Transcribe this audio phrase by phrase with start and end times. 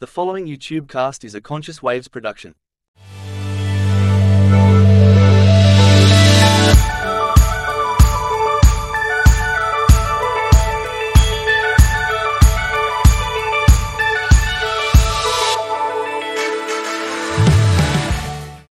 [0.00, 2.54] The following YouTube cast is a Conscious Waves production.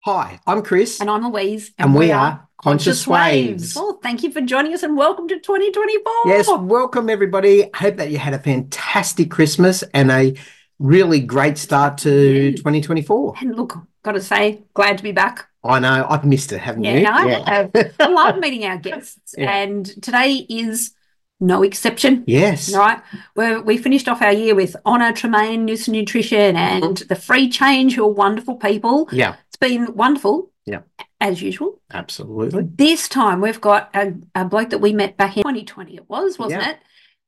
[0.05, 1.71] Hi, I'm Chris, And I'm Louise.
[1.79, 3.75] and we are Conscious Waves.
[3.75, 6.13] Well, oh, thank you for joining us and welcome to 2024.
[6.27, 7.71] Yes, welcome everybody.
[7.73, 10.35] Hope that you had a fantastic Christmas and a
[10.79, 12.11] really great start to
[12.49, 12.51] Yeah.
[12.55, 13.35] 2024.
[13.41, 15.47] And look, got to say, glad to be back.
[15.63, 17.03] I know, I've missed it, haven't Yeah, you?
[17.03, 17.71] no, I have.
[17.99, 19.33] I love meeting our guests.
[19.37, 19.51] Yeah.
[19.51, 20.91] And today is
[21.39, 22.23] no exception.
[22.27, 22.73] Yes.
[22.73, 23.01] Right,
[23.35, 27.07] we we finished off our year with Honor Tremaine News and Nutrition and Mm-hmm.
[27.07, 29.09] the Free Change, who are wonderful people.
[29.11, 30.81] Yeah, It's been wonderful, Yeah.
[31.19, 31.81] as usual.
[31.91, 32.63] absolutely.
[32.75, 36.37] This time we've got a, a bloke that we met back in 2020, it was,
[36.39, 36.69] wasn't Yeah.
[36.71, 36.77] it?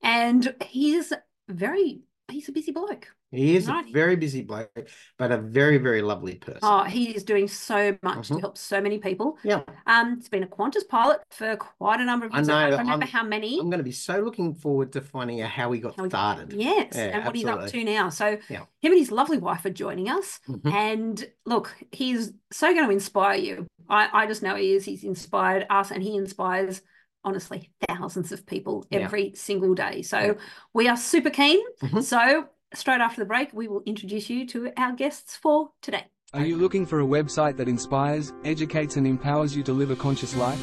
[0.04, 1.12] And he's
[1.50, 3.08] very, he's a busy bloke.
[3.32, 3.86] He is Right.
[3.88, 4.72] a very busy bloke,
[5.18, 6.60] but a very, very lovely person.
[6.64, 8.40] Oh, he is doing so much to Mhm.
[8.42, 9.38] help so many people.
[9.44, 9.64] Yeah.
[9.86, 12.48] Um, it's been a Qantas pilot for quite a number of years.
[12.48, 13.60] I know, I don't remember I'm- how many.
[13.60, 16.10] I'm going to be so looking forward to finding out how he got How he-
[16.10, 16.54] started.
[16.54, 18.10] Yes, Yeah, and what he's up to now.
[18.10, 18.60] So Yeah.
[18.82, 20.40] him and his lovely wife are joining us.
[20.48, 20.72] Mhm.
[20.74, 23.68] And look, he's so going to inspire you.
[23.90, 24.86] I, I just know he is.
[24.86, 26.82] He's inspired us and he inspires,
[27.26, 29.00] honestly, thousands of people Yeah.
[29.00, 30.02] every single day.
[30.02, 30.34] So Yeah.
[30.74, 31.60] we are super keen.
[31.82, 32.04] Mhm.
[32.04, 36.06] So straight after the break, we will introduce you to our guests for today.
[36.34, 39.96] Are you looking for a website that inspires, educates, and empowers you to live a
[39.96, 40.62] conscious life?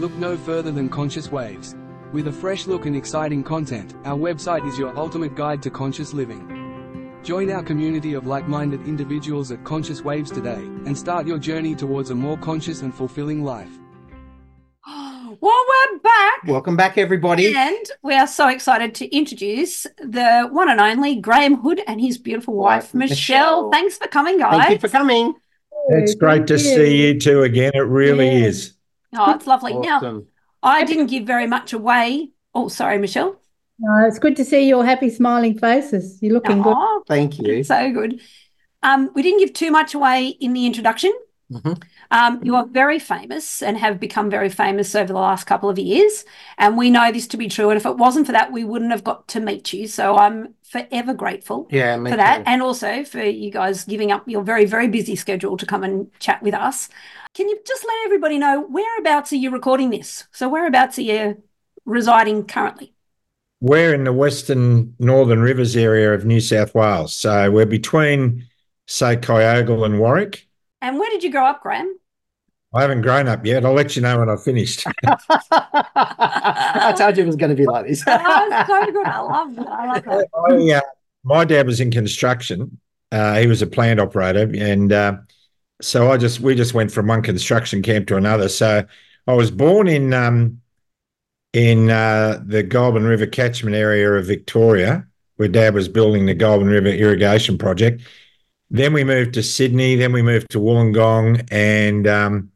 [0.00, 1.76] Look no further than Conscious Waves.
[2.12, 6.12] With a fresh look and exciting content, our website is your ultimate guide to conscious
[6.12, 7.18] living.
[7.22, 11.76] Join our community of like minded individuals at Conscious Waves today and start your journey
[11.76, 13.70] towards a more conscious and fulfilling life.
[14.86, 16.44] Oh, Well, we're back.
[16.46, 17.54] Welcome back, everybody.
[17.56, 22.18] And we are so excited to introduce the one and only Graham Hood and his
[22.18, 23.68] beautiful wife, Wife, Michelle.
[23.68, 23.70] Michelle.
[23.70, 24.58] Thanks for coming, guys.
[24.60, 25.34] Thank you for coming.
[25.88, 27.72] It's great to see you two again.
[27.74, 28.46] It really Yeah.
[28.46, 28.74] is.
[29.16, 29.74] Oh, it's lovely.
[29.74, 30.22] Now,
[30.62, 32.30] I didn't give very much away.
[32.54, 33.36] Oh, sorry, Michelle.
[33.78, 36.18] No, it's good to see your happy, smiling faces.
[36.20, 36.74] You're looking good.
[36.76, 37.64] Oh, Thank you.
[37.64, 38.20] so good.
[38.82, 41.12] Um, we didn't give too much away in the introduction.
[41.52, 41.82] Mhm.
[42.10, 45.78] Um, you are very famous and have become very famous over the last couple of
[45.78, 46.24] years.
[46.58, 47.70] And we know this to be true.
[47.70, 49.86] And if it wasn't for that, we wouldn't have got to meet you.
[49.86, 51.68] So I'm forever grateful.
[51.70, 52.42] Yeah, for that too.
[52.46, 56.08] and also for you guys giving up your very very busy schedule to come and
[56.18, 56.88] chat with us
[57.34, 61.42] can you just let everybody know whereabouts are you recording this so whereabouts are you
[61.84, 62.94] residing currently
[63.60, 67.14] We're in the Western Northern Rivers area of New South Wales.
[67.14, 68.46] So we're between,
[68.86, 70.48] say, Kyogle and Warwick.
[70.82, 71.96] And where did you grow up graham
[72.74, 73.66] I haven't grown up yet.
[73.66, 74.86] I'll let you know when I've finished.
[75.04, 78.02] I told you it was going to be like this.
[78.08, 80.80] oh, so good i love that i love that I, uh,
[81.24, 82.80] my dad was in construction.
[83.10, 85.16] Uh, he was a plant operator, and uh,
[85.80, 88.48] so I just we just went from one construction camp to another.
[88.48, 88.84] So
[89.26, 90.60] I was born in um,
[91.52, 95.06] in uh, the Goulburn River catchment area of Victoria,
[95.36, 98.02] where Dad was building the Goulburn River irrigation project.
[98.74, 99.94] Then we moved to Sydney.
[99.96, 102.50] Then we moved to Wollongong, and um,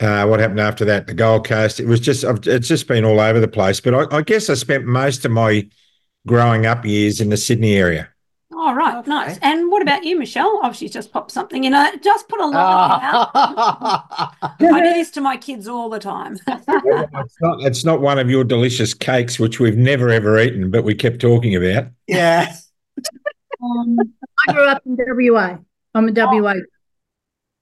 [0.00, 1.06] uh, what happened after that?
[1.06, 1.78] The Gold Coast.
[1.78, 3.80] It was just I've- it's just been all over the place.
[3.80, 5.68] But I, I guess I spent most of my
[6.26, 8.08] growing up years in the Sydney area.
[8.56, 9.08] all right Okay.
[9.08, 12.38] nice and what about you michelle oh she's just popped something in it just put
[12.40, 17.84] a line out i do this to my kids all the time it's, not, it's
[17.86, 21.56] not one of your delicious cakes, which we've never ever eaten, but we kept talking
[21.56, 21.86] about.
[22.06, 22.52] yeah.
[23.62, 23.98] Um,
[24.48, 25.58] I grew up in WA.
[25.94, 26.54] I'm a WA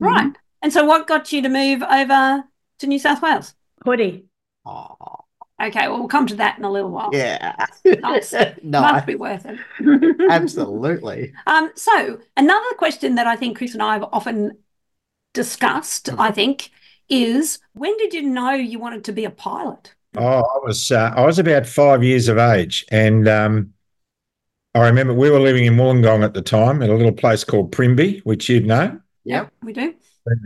[0.01, 2.45] right and so what got you to move over
[2.79, 3.55] to new south wales
[3.85, 4.25] hoodie.
[4.65, 5.25] Oh,
[5.61, 7.11] Okay, well, we'll come to that in a little while.
[7.13, 7.67] yeah.
[7.85, 8.33] Nice.
[8.63, 9.59] no, Must be worth it.
[10.31, 11.33] absolutely.
[11.47, 14.59] Um, so another question that I think Chris and I have often
[15.35, 16.21] discussed, Mm-hmm.
[16.21, 16.71] I think,
[17.09, 19.95] is when did you know you wanted to be a pilot?
[20.17, 23.75] Oh, I was uh, I was about five years of age, and um,
[24.75, 27.73] I remember we were living in Wollongong at the time, at a little place called
[27.73, 29.51] Primbee, which you'd know Yep.
[29.63, 29.95] we do.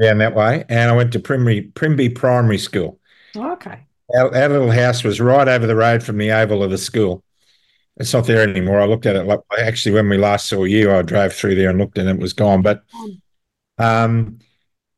[0.01, 0.65] down that way.
[0.69, 3.01] And I went to Primbee Primbee Primary School.
[3.37, 3.81] Okay.
[4.17, 7.23] Our, our little house was right over the road from the oval of the school.
[7.97, 8.81] It's not there anymore.
[8.81, 11.71] I looked at it like actually when we last saw you, I drove through there
[11.71, 12.63] and looked and it was gone.
[12.63, 12.83] But
[13.79, 14.39] um,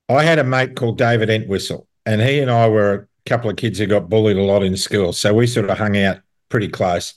[0.08, 3.56] I had a mate called David Entwistle, and he and I were a couple of
[3.56, 5.12] kids who got bullied a lot in school.
[5.12, 6.19] So we sort of hung out
[6.50, 7.14] pretty close.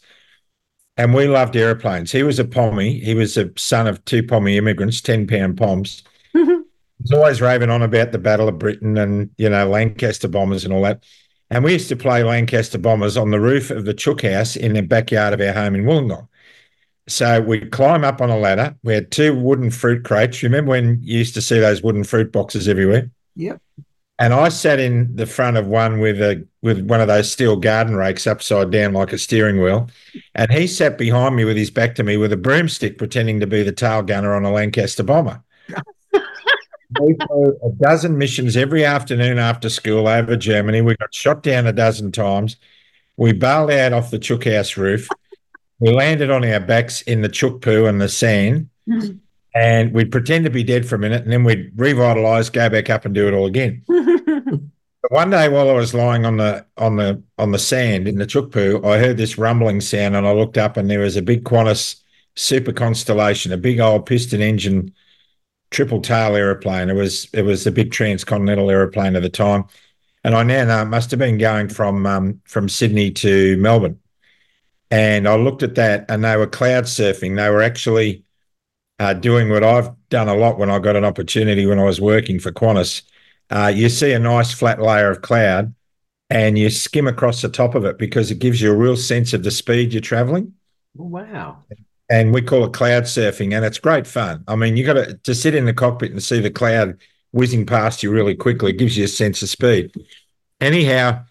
[0.97, 2.11] And we loved airplanes.
[2.11, 2.99] He was a Pommy.
[2.99, 6.03] He was a son of two Pommy immigrants, 10 pound Poms.
[6.35, 6.61] Mm-hmm.
[7.01, 10.73] He's always raving on about the Battle of Britain and, you know, Lancaster bombers and
[10.73, 11.03] all that.
[11.49, 14.73] And we used to play Lancaster bombers on the roof of the Chook House in
[14.73, 16.27] the backyard of our home in Wollongong.
[17.07, 18.75] So we'd climb up on a ladder.
[18.83, 20.43] We had two wooden fruit crates.
[20.43, 23.09] Remember when you used to see those wooden fruit boxes everywhere?
[23.35, 23.61] Yep.
[24.19, 27.55] And I sat in the front of one with a with one of those steel
[27.55, 29.89] garden rakes upside down like a steering wheel,
[30.33, 33.47] and he sat behind me with his back to me with a broomstick, pretending to
[33.47, 35.43] be the tail gunner on a Lancaster bomber.
[36.99, 40.81] we flew a dozen missions every afternoon after school over Germany.
[40.81, 42.55] We got shot down a dozen times.
[43.17, 45.07] We bailed out off the chook house roof.
[45.79, 48.69] We landed on our backs in the chook poo and the sand.
[49.57, 52.89] And we'd pretend to be dead for a minute, and then we'd revitalise, go back
[52.89, 53.83] up, and do it all again.
[55.01, 58.17] But one day while I was lying on the on the on the sand in
[58.17, 61.15] the chook poo, I heard this rumbling sound and I looked up and there was
[61.15, 62.01] a big Qantas
[62.35, 64.93] super constellation, a big old piston engine
[65.71, 66.89] triple tail aeroplane.
[66.89, 69.65] It was it was a big transcontinental aeroplane at the time.
[70.23, 73.99] And I now know it must have been going from um, from Sydney to Melbourne.
[74.89, 77.35] And I looked at that and they were cloud surfing.
[77.35, 78.25] They were actually
[78.99, 82.01] uh, doing what I've done a lot when I got an opportunity when I was
[82.01, 83.03] working for Qantas
[83.49, 85.73] uh, you see a nice flat layer of cloud
[86.29, 89.33] and you skim across the top of it because it gives you a real sense
[89.33, 90.53] of the speed you're traveling.
[90.95, 91.63] Wow.
[92.09, 94.43] And we call it cloud surfing, and it's great fun.
[94.47, 96.97] I mean, you got to to sit in the cockpit and see the cloud
[97.33, 98.71] whizzing past you really quickly.
[98.71, 99.93] It gives you a sense of speed.
[100.61, 101.25] Anyhow,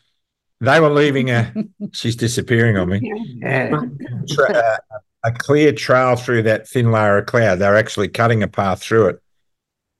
[0.60, 1.52] they were leaving a.
[1.92, 3.00] she's disappearing on me.
[3.40, 3.80] Yeah.
[4.28, 4.76] Tra- uh,
[5.26, 7.58] a clear trail through that thin layer of cloud.
[7.58, 9.22] They're actually cutting a path through it.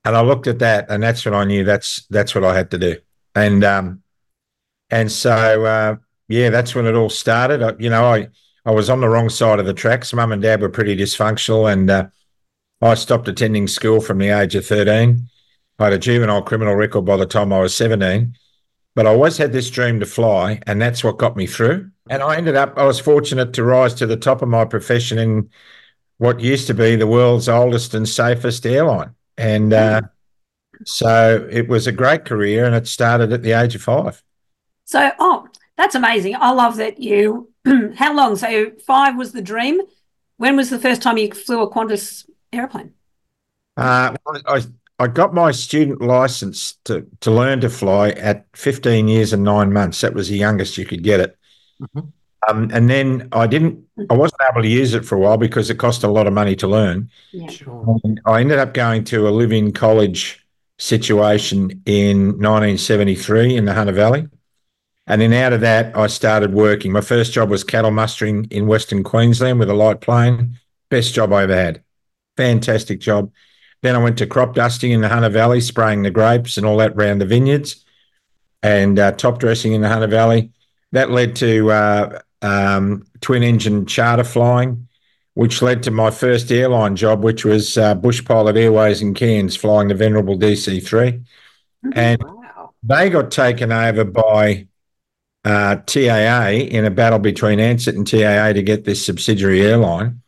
[0.05, 2.71] And I looked at that, and that's when I knew that's that's what I had
[2.71, 2.97] to do.
[3.35, 4.03] And um,
[4.89, 5.97] and so uh,
[6.29, 7.61] yeah, that's when it all started.
[7.61, 8.29] I, you know, I
[8.65, 10.13] I was on the wrong side of the tracks.
[10.13, 12.07] Mum and dad were pretty dysfunctional, and uh,
[12.81, 15.29] I stopped attending school from the age of thirteen.
[15.81, 18.37] I had a juvenile criminal record by the time I was seventeen,
[18.97, 21.91] but I always had this dream to fly, and that's what got me through.
[22.09, 22.79] And I ended up.
[22.79, 25.51] I was fortunate to rise to the top of my profession in
[26.17, 29.15] what used to be the world's oldest and safest airline.
[29.37, 30.01] And uh,
[30.87, 34.23] so it was a great career, and it started at the age of five.
[34.87, 35.47] So, oh,
[35.77, 36.35] that's amazing.
[36.37, 37.51] I love that you.
[37.97, 38.37] How long?
[38.37, 39.79] So, five was the dream.
[40.39, 42.95] When was the first time you flew a Qantas airplane?
[43.77, 44.17] Uh,
[44.47, 44.63] I
[44.99, 49.73] I got my student license to to learn to fly at 15 years and nine
[49.73, 50.01] months.
[50.01, 51.37] That was the youngest you could get it.
[51.81, 52.13] Mhm.
[52.49, 53.85] Um, and then I didn't.
[54.09, 56.33] I wasn't able to use it for a while because it cost a lot of
[56.33, 57.11] money to learn.
[57.33, 57.49] Yeah.
[57.49, 57.99] Sure.
[58.05, 60.47] And I ended up going to a live-in college
[60.79, 64.29] situation in 1973 in the Hunter Valley.
[65.07, 66.93] And then out of that, I started working.
[66.93, 70.59] My first job was cattle mustering in Western Queensland with a light plane.
[70.91, 71.83] Best job I ever had.
[72.37, 73.31] Fantastic job.
[73.83, 76.77] Then I went to crop dusting in the Hunter Valley, spraying the grapes and all
[76.79, 77.85] that round the vineyards,
[78.63, 80.51] and uh, top dressing in the Hunter Valley.
[80.93, 84.89] That led to uh, um, twin engine charter flying,
[85.35, 89.57] which led to my first airline job, which was uh, Bush Pilot Airways in Cairns,
[89.57, 91.21] flying the venerable DC 3.
[91.93, 92.73] And Wow.
[92.83, 94.67] they got taken over by
[95.45, 100.23] uh, TAA in a battle between Ansett and TAA to get this subsidiary airline,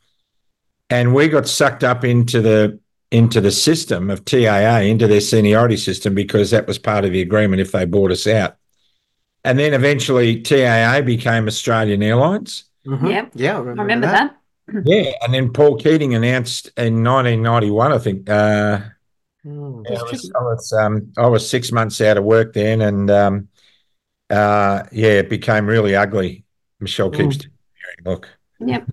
[0.90, 2.78] and we got sucked up into the
[3.10, 7.22] into the system of TAA into their seniority system because that was part of the
[7.22, 8.56] agreement if they bought us out.
[9.44, 12.64] And then eventually TAA became Australian Airlines.
[12.86, 13.10] Mhm.
[13.10, 13.30] Yep.
[13.34, 14.36] Yeah, I I remember, remember that.
[14.66, 14.82] that.
[14.84, 18.28] Yeah, and then Paul Keating announced in 1991, I think.
[18.28, 18.80] Uh,
[19.46, 19.84] Mm.
[19.88, 23.08] Yeah, I was, I was, um, I was six months out of work then, and
[23.08, 23.48] um,
[24.28, 26.44] uh, yeah, it became really ugly.
[26.80, 27.42] Michelle keeps Mm.
[27.42, 28.28] hearing, look.
[28.58, 28.88] Yep.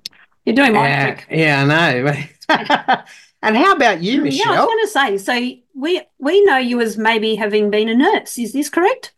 [0.45, 1.27] You're doing my Yeah, trick.
[1.31, 3.03] yeah, I know.
[3.41, 4.53] and how about you, Michelle?
[4.53, 5.57] Yeah, I was going to say.
[5.57, 8.37] So we we know you as maybe having been a nurse.
[8.37, 9.13] Is this correct?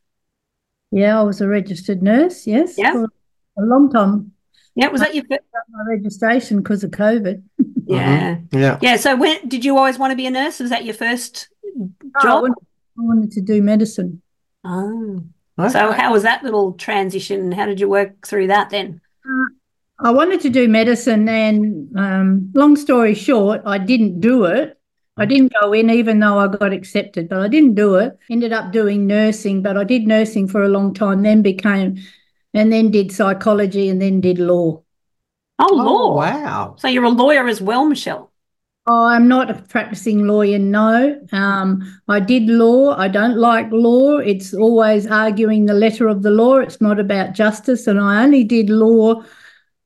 [0.91, 3.05] Yeah, I was a registered nurse, yes, Yeah.
[3.57, 4.31] a long time.
[4.75, 4.87] Yeah.
[4.87, 5.23] Was that your?
[5.25, 7.43] fir- Got my registration because of COVID.
[7.89, 8.35] Yeah.
[8.35, 8.57] Mm-hmm.
[8.59, 8.77] Yeah.
[8.81, 8.95] Yeah.
[8.97, 10.59] So when did you always want to be a nurse?
[10.59, 11.47] Was that your first
[12.17, 12.41] I job?
[12.41, 12.57] wanted,
[12.99, 14.21] I wanted to do medicine.
[14.65, 15.23] Oh.
[15.71, 17.53] So how was that little transition?
[17.53, 18.99] How did you work through that then?
[19.25, 19.45] Uh,
[19.99, 24.77] I wanted to do medicine, and um, long story short, I didn't do it.
[25.17, 28.17] I didn't go in, even though I got accepted, but I didn't do it.
[28.29, 31.97] Ended up doing nursing, but I did nursing for a long time, then became,
[32.53, 34.83] and then did psychology, and then did law.
[35.59, 36.15] Oh, Oh, law.
[36.17, 36.75] wow.
[36.77, 38.31] So you're a lawyer as well, Michelle.
[38.89, 41.19] I'm not a practicing lawyer, no.
[41.33, 42.95] Um, I did law.
[42.95, 44.17] I don't like law.
[44.19, 46.57] It's always arguing the letter of the law.
[46.59, 47.87] It's not about justice.
[47.87, 49.23] And I only did law.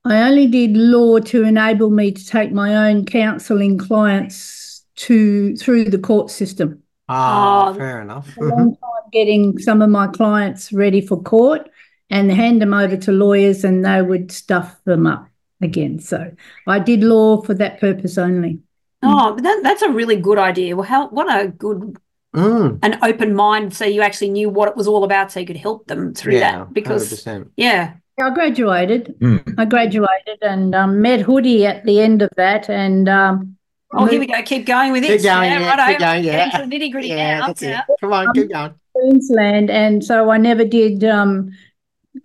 [0.04, 5.86] I only did law to enable me to take my own counselling clients to through
[5.86, 6.82] the court system.
[7.08, 7.74] Ah, Oh.
[7.74, 8.28] fair enough.
[8.38, 11.70] A long time getting some of my clients ready for court
[12.10, 15.28] and hand them over to lawyers, and they would stuff them up.
[15.62, 16.00] again.
[16.00, 16.32] So
[16.68, 18.60] I did law for that purpose only.
[19.04, 20.76] Oh, but that, that's a really good idea.
[20.76, 21.98] Well, how what a good
[22.34, 25.46] Mm, an open mind, so you actually knew what it was all about, so you
[25.46, 26.74] could help them through yeah, that.
[26.74, 27.50] Because 100%.
[27.58, 29.16] yeah, I graduated.
[29.20, 29.56] Mm.
[29.58, 33.58] I graduated and um, met Hoodie at the end of that, and um,
[33.94, 34.42] oh, here we go.
[34.44, 35.92] Keep going with Keep going, yeah, yeah, righto.
[35.92, 36.50] keep going, yeah.
[36.52, 37.48] Getting nitty gritty Yeah, now.
[37.48, 37.82] that's yeah.
[37.90, 37.96] it.
[38.02, 38.70] Come on, keep going.
[38.72, 41.52] to Queensland, and so I never did um,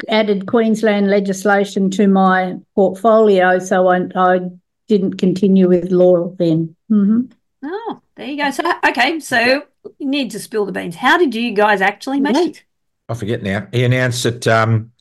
[0.09, 4.41] added Queensland legislation to my portfolio, so I, I
[4.89, 6.77] didn't continue with law then.
[6.89, 7.23] hmm
[7.65, 8.51] Oh, there you go.
[8.51, 9.65] So okay, so
[9.99, 10.95] you need to spill the beans.
[10.97, 12.65] How did you guys actually meet?
[13.09, 13.67] I forget now.
[13.73, 14.93] He announced that um,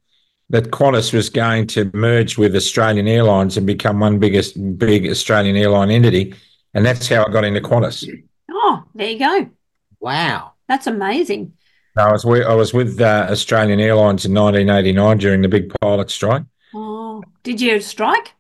[0.50, 5.56] that Qantas was going to merge with Australian Airlines and become one biggest big Australian
[5.56, 6.36] airline entity,
[6.74, 8.08] and that's how I got into Qantas.
[8.52, 9.50] Oh, there you go.
[10.00, 10.54] Wow.
[10.68, 11.54] That's amazing.
[11.98, 16.10] I was with, I was with uh, Australian Airlines in 1989 during the big pilot
[16.12, 16.44] strike.
[16.74, 18.34] Oh, did you strike?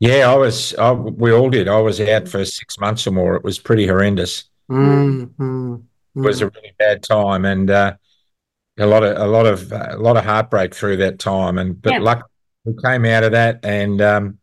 [0.00, 0.74] Yeah, I was.
[0.74, 1.68] I, we all did.
[1.68, 3.36] I was out for six months or more.
[3.36, 4.44] It was pretty horrendous.
[4.70, 5.82] Mm, mm,
[6.16, 7.94] It was a really bad time, and uh,
[8.78, 11.58] a lot of a lot of a lot of heartbreak through that time.
[11.58, 11.98] And but Yeah.
[12.00, 12.30] luck,
[12.64, 14.38] we came out of that, and um,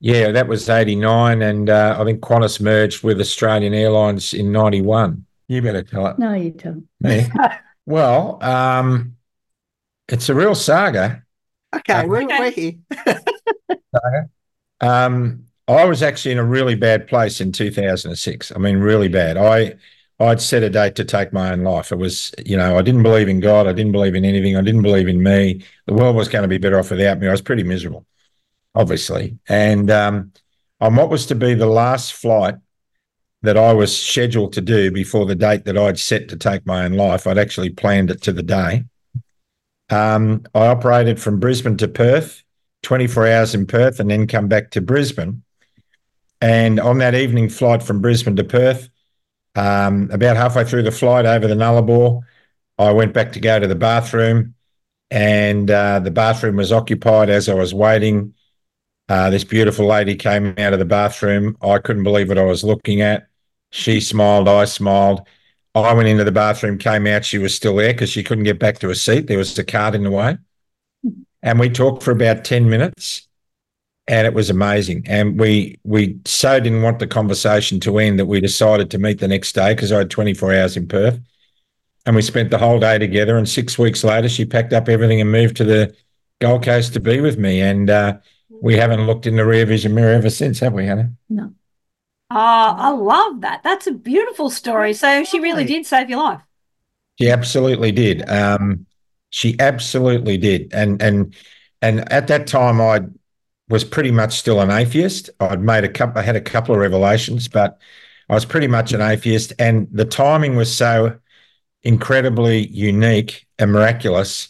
[0.00, 4.52] yeah, that was eighty nine, and uh, I think Qantas merged with Australian Airlines in
[4.52, 5.26] ninety one.
[5.48, 6.18] You better tell it.
[6.18, 6.88] No, you don't.
[7.00, 7.26] Me.
[7.86, 9.16] well, um,
[10.08, 11.22] it's a real saga.
[11.74, 12.74] Okay, we're, we're here.
[14.80, 18.52] Um, I was actually in a really bad place in 2006.
[18.54, 19.36] I mean, really bad.
[19.36, 19.76] I
[20.22, 21.90] I'd set a date to take my own life.
[21.90, 23.66] It was, you know, I didn't believe in God.
[23.66, 24.56] I didn't believe in anything.
[24.56, 25.64] I didn't believe in me.
[25.86, 27.28] The world was going to be better off without me.
[27.28, 28.06] I was pretty miserable,
[28.74, 29.38] obviously.
[29.48, 30.32] And um,
[30.80, 32.54] on what was to be the last flight
[33.42, 36.84] that I was scheduled to do before the date that I'd set to take my
[36.84, 38.84] own life, I'd actually planned it to the day.
[39.90, 42.42] Um, I operated from Brisbane to Perth,
[42.82, 45.42] 24 hours in Perth, and then come back to Brisbane.
[46.40, 48.88] And on that evening flight from Brisbane to Perth,
[49.54, 52.22] um, about halfway through the flight over the Nullarbor,
[52.78, 54.54] I went back to go to the bathroom,
[55.10, 58.34] and uh, the bathroom was occupied as I was waiting.
[59.08, 61.56] Uh, this beautiful lady came out of the bathroom.
[61.60, 63.26] I couldn't believe what I was looking at.
[63.70, 65.26] She smiled, I smiled.
[65.74, 67.24] I went into the bathroom, came out.
[67.24, 69.26] She was still there because she couldn't get back to her seat.
[69.26, 70.36] There was a cart in the way.
[71.42, 73.26] And we talked for about 10 minutes
[74.08, 75.04] and it was amazing.
[75.06, 79.20] And we we so didn't want the conversation to end that we decided to meet
[79.20, 81.20] the next day because I had 24 hours in Perth.
[82.04, 83.36] And we spent the whole day together.
[83.36, 85.94] And six weeks later, she packed up everything and moved to the
[86.40, 87.60] Gold Coast to be with me.
[87.60, 88.18] And uh,
[88.60, 91.12] we haven't looked in the rear vision mirror ever since, have we, Hannah?
[91.28, 91.54] No.
[92.30, 93.62] Oh, I love that.
[93.62, 94.94] That's a beautiful story.
[94.94, 96.40] So she really did save your life.
[97.20, 98.28] She absolutely did.
[98.28, 98.86] Um,
[99.30, 100.72] she absolutely did.
[100.72, 101.36] And and
[101.82, 103.02] and at that time, I
[103.68, 105.30] was pretty much still an atheist.
[105.40, 106.20] I'd made a couple.
[106.20, 107.78] I had a couple of revelations, but
[108.28, 109.52] I was pretty much an atheist.
[109.58, 111.18] And the timing was so
[111.82, 114.48] incredibly unique and miraculous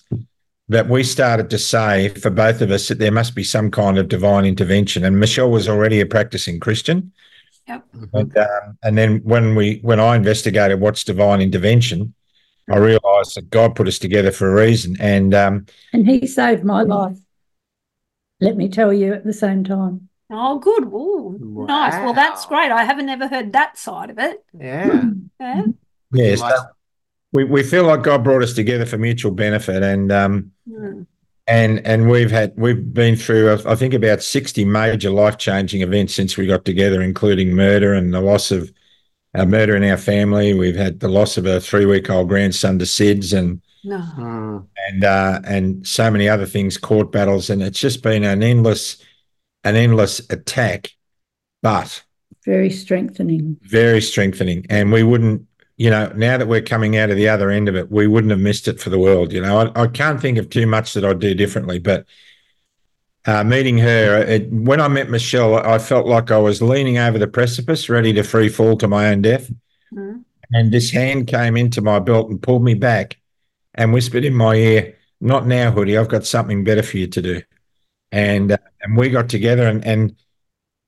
[0.69, 3.99] that we started to say for both of us that there must be some kind
[3.99, 5.04] of divine intervention.
[5.04, 7.12] And Michelle was already a practicing Christian.
[8.12, 12.14] And, um, and then when we when I investigated what's divine intervention,
[12.71, 14.97] I realised that God put us together for a reason.
[15.00, 17.19] And um, And he saved my life.
[18.42, 20.08] Let me tell you at the same time.
[20.30, 20.84] Oh, good.
[20.84, 21.92] Ooh, nice.
[21.94, 22.72] Well, that's great.
[22.72, 24.42] I haven't ever heard that side of it.
[24.58, 25.02] Yeah.
[25.38, 25.62] Yeah.
[26.12, 26.64] yeah, so
[27.32, 29.82] we, we feel like God brought us together for mutual benefit.
[29.82, 31.02] And um, Hmm.
[31.46, 36.14] and and we've had we've been through I think about sixty major life changing events
[36.14, 38.72] since we got together, including murder and the loss of
[39.34, 40.54] a murder in our family.
[40.54, 43.98] We've had the loss of a three week old grandson to SIDS and No.
[43.98, 44.66] Mm.
[44.88, 49.02] and uh, and so many other things, court battles, and it's just been an endless,
[49.64, 50.90] an endless attack,
[51.62, 52.02] but
[52.44, 53.56] Very strengthening.
[53.62, 54.66] very strengthening.
[54.70, 55.46] And we wouldn't,
[55.76, 58.30] you know, now that we're coming out of the other end of it, we wouldn't
[58.30, 59.32] have missed it for the world.
[59.32, 62.06] You know, I, I can't think of too much that I'd do differently, but.
[63.24, 67.20] Uh, meeting her, it, when I met Michelle, I felt like I was leaning over
[67.20, 69.48] the precipice, ready to free fall to my own death.
[69.94, 70.22] Hmm.
[70.50, 73.18] And this hand came into my belt and pulled me back
[73.75, 77.23] and whispered in my ear, Not now, Hoodie, I've got something better for you to
[77.23, 77.43] do.
[78.11, 80.17] And uh, and we got together and, and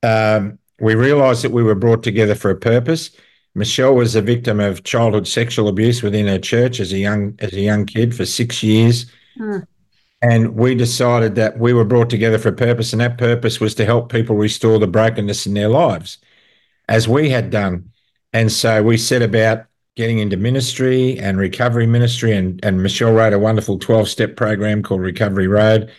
[0.03, 3.11] um, we realized that we were brought together for a purpose.
[3.55, 7.53] Michelle was a victim of childhood sexual abuse within her church as a young as
[7.53, 9.05] a young kid for six years.
[9.37, 9.59] Hmm.
[10.21, 13.75] And we decided that we were brought together for a purpose, and that purpose was
[13.75, 16.17] to help people restore the brokenness in their lives,
[16.87, 17.91] as we had done.
[18.33, 22.35] And so we set about getting into ministry and recovery ministry.
[22.35, 25.91] And, and Michelle wrote a wonderful 12 step program called Recovery Road.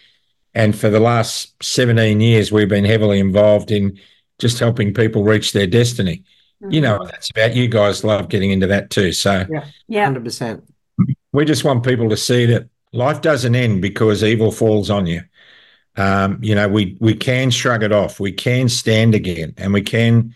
[0.54, 3.98] And for the last 17 years, we've been heavily involved in
[4.38, 6.24] just helping people reach their destiny.
[6.68, 9.12] You know, that's about you guys love getting into that too.
[9.12, 9.44] So
[9.88, 10.64] yeah, Hundred percent.
[11.32, 15.22] we just want people to see that life doesn't end because evil falls on you.
[15.96, 19.82] Um, you know, we we can shrug it off, we can stand again, and we
[19.82, 20.34] can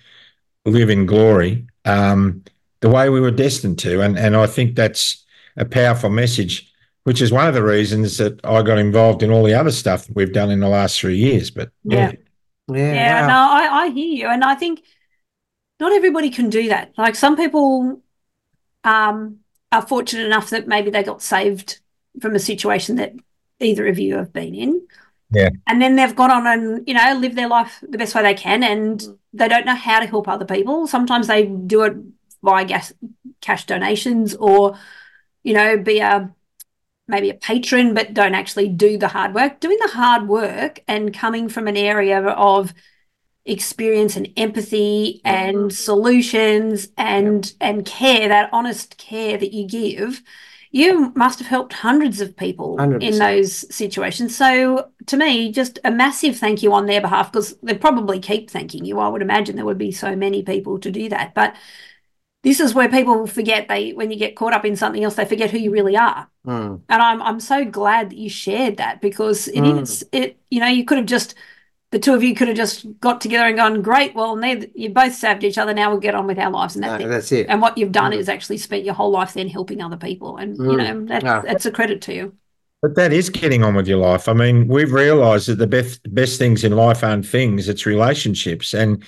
[0.67, 2.45] live in glory um,
[2.81, 4.01] the way we were destined to.
[4.01, 5.25] And and I think that's
[5.57, 6.73] a powerful message,
[7.05, 10.07] which is one of the reasons that I got involved in all the other stuff
[10.07, 11.51] that we've done in the last three years.
[11.51, 12.13] But Yeah.
[12.69, 12.93] Yeah.
[12.95, 13.29] Yeah, wow.
[13.29, 14.27] no, I, I hear you.
[14.29, 14.85] And I think
[15.81, 16.93] not everybody can do that.
[16.97, 18.01] Like some people
[18.85, 19.39] um,
[19.73, 21.81] are fortunate enough that maybe they got saved
[22.21, 23.15] from a situation that
[23.59, 24.87] either of you have been in.
[25.33, 25.51] Yeah.
[25.67, 28.35] And then they've gone on and, you know, live their life the best way they
[28.35, 30.87] can and they don't know how to help other people.
[30.87, 31.97] Sometimes they do it
[32.43, 32.93] via gas,
[33.41, 34.79] cash donations or,
[35.43, 36.33] you know, be a
[37.09, 39.61] maybe a patron, but don't actually do the hard work.
[39.61, 42.73] Doing the hard work and coming from an area of
[43.45, 45.69] experience and empathy and mm-hmm.
[45.71, 50.23] solutions and and care, that honest care that you give,
[50.71, 53.19] you must have helped hundreds of people in 100%.
[53.19, 54.37] those situations.
[54.37, 58.51] So to me, just a massive thank you on their behalf because they probably keep
[58.51, 58.99] thanking you.
[59.01, 61.35] I would imagine there would be so many people to do that.
[61.35, 61.57] But
[62.43, 65.25] this is where people forget they when you get caught up in something else, they
[65.25, 66.27] forget who you really are.
[66.47, 66.81] Mm.
[66.89, 70.23] And I'm I'm so glad that you shared that because it is Mm.
[70.23, 71.35] it you know you could have just
[71.91, 74.89] the two of you could have just got together and gone great well neither, you
[74.91, 77.11] both saved each other now we'll get on with our lives and that's No, it.
[77.11, 77.47] that's it.
[77.49, 78.19] And what you've done Mm.
[78.19, 80.77] is actually spent your whole life then helping other people and you Mm.
[80.79, 81.43] know that, Yeah.
[81.45, 82.33] that's a credit to you.
[82.81, 84.27] But that is getting on with your life.
[84.29, 88.73] I mean, we've realised that the best best things in life aren't things; it's relationships,
[88.73, 89.03] and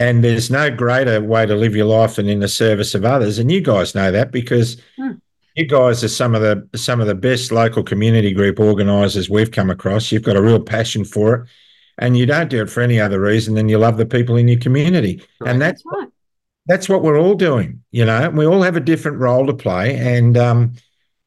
[0.00, 3.38] and there's no greater way to live your life than in the service of others.
[3.38, 5.12] And you guys know that because Hmm.
[5.56, 9.50] you guys are some of the some of the best local community group organisers we've
[9.50, 10.12] come across.
[10.12, 11.48] You've got a real passion for it,
[11.98, 14.48] and you don't do it for any other reason than you love the people in
[14.48, 15.50] your community, Right.
[15.50, 16.08] and that's That's right.
[16.66, 17.82] that's what we're all doing.
[17.90, 20.74] You know, we all have a different role to play, and um,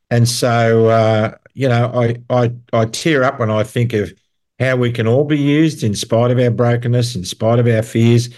[0.09, 4.13] and so uh, you know, I I I tear up when I think of
[4.59, 7.81] how we can all be used in spite of our brokenness, in spite of our
[7.81, 8.29] fears.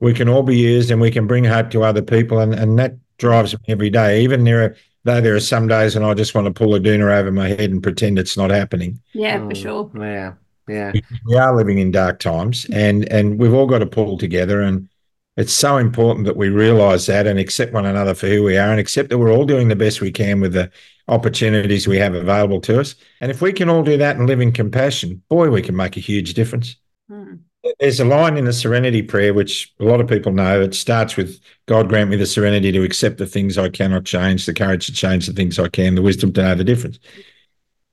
[0.00, 2.78] We can all be used, and we can bring hope to other people, and and
[2.78, 4.22] that drives me every day.
[4.22, 6.80] Even there are though there are some days when I just want to pull a
[6.80, 9.56] doona over my head and pretend it's not happening Yeah, for Mm.
[9.56, 9.90] sure.
[9.96, 10.32] Yeah.
[10.68, 10.92] Yeah.
[11.26, 14.88] we are living in dark times and and we've all got to pull together and
[15.36, 18.70] it's so important that we realize that and accept one another for who we are
[18.70, 20.70] and accept that we're all doing the best we can with the
[21.08, 24.40] opportunities we have available to us and if we can all do that and live
[24.40, 26.76] in compassion boy we can make a huge difference
[27.10, 27.40] Mm.
[27.78, 30.60] There's a line in the serenity prayer which a lot of people know.
[30.60, 34.46] It starts with god grant me the serenity to accept the things i cannot change
[34.46, 36.98] the courage to change the things i can the wisdom to know the difference.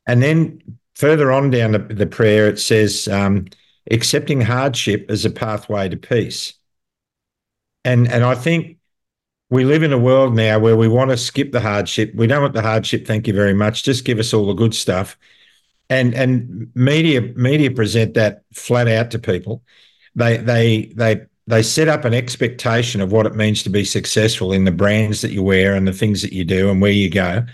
[0.05, 0.61] And then
[0.95, 3.47] further on down the, the prayer it says um,
[3.91, 6.53] accepting hardship as a pathway to peace.
[7.83, 8.77] And and i think
[9.49, 12.13] we live in a world now where we want to skip the hardship.
[12.13, 13.83] We don't want the hardship thank you very much.
[13.83, 15.17] Just give us all the good stuff
[15.89, 19.63] and and media media present that flat out to people
[20.15, 24.51] they they they they set up an expectation of what it means to be successful
[24.51, 27.09] in the brands that you wear and the things that you do and where you
[27.09, 27.45] go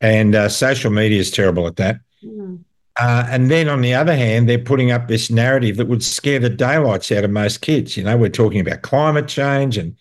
[0.00, 2.60] and uh, social media is terrible at that Mm.
[3.00, 6.38] uh, and then on the other hand, they're putting up this narrative that would scare
[6.38, 7.96] the daylights out of most kids.
[7.96, 9.96] You know, we're talking about climate change and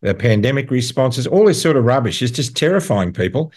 [0.00, 3.52] the pandemic responses, all this sort of rubbish is just terrifying people.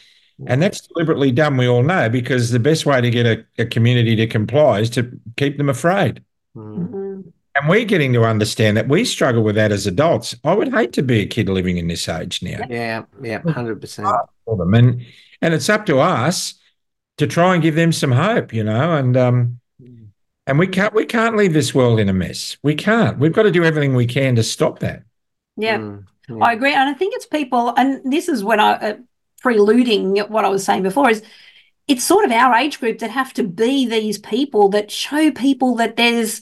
[0.47, 3.65] And that's deliberately done, we all know, because the best way to get a, a
[3.65, 6.23] community to comply is to keep them afraid.
[6.55, 6.89] Mm.
[6.89, 7.31] Mhm.
[7.57, 10.35] And we're getting to understand that we struggle with that as adults.
[10.43, 13.03] I would hate to be a kid living in this age now Yeah.
[13.21, 13.41] Yeah.
[13.47, 14.09] Hundred percent.
[14.43, 14.73] for them.
[14.73, 15.05] And
[15.41, 16.55] and it's up to us
[17.17, 19.59] to try and give them some hope, you know, and um
[20.47, 22.57] and we can't we can't leave this world in a mess.
[22.61, 23.19] We can't.
[23.19, 25.03] We've got to do everything we can to stop that.
[25.55, 25.77] Yeah.
[25.77, 26.03] Mm.
[26.41, 28.95] I agree, and I think it's people, and this is when I uh,
[29.41, 31.21] preluding what I was saying before is
[31.87, 35.75] it's sort of our age group that have to be these people that show people
[35.75, 36.41] that there's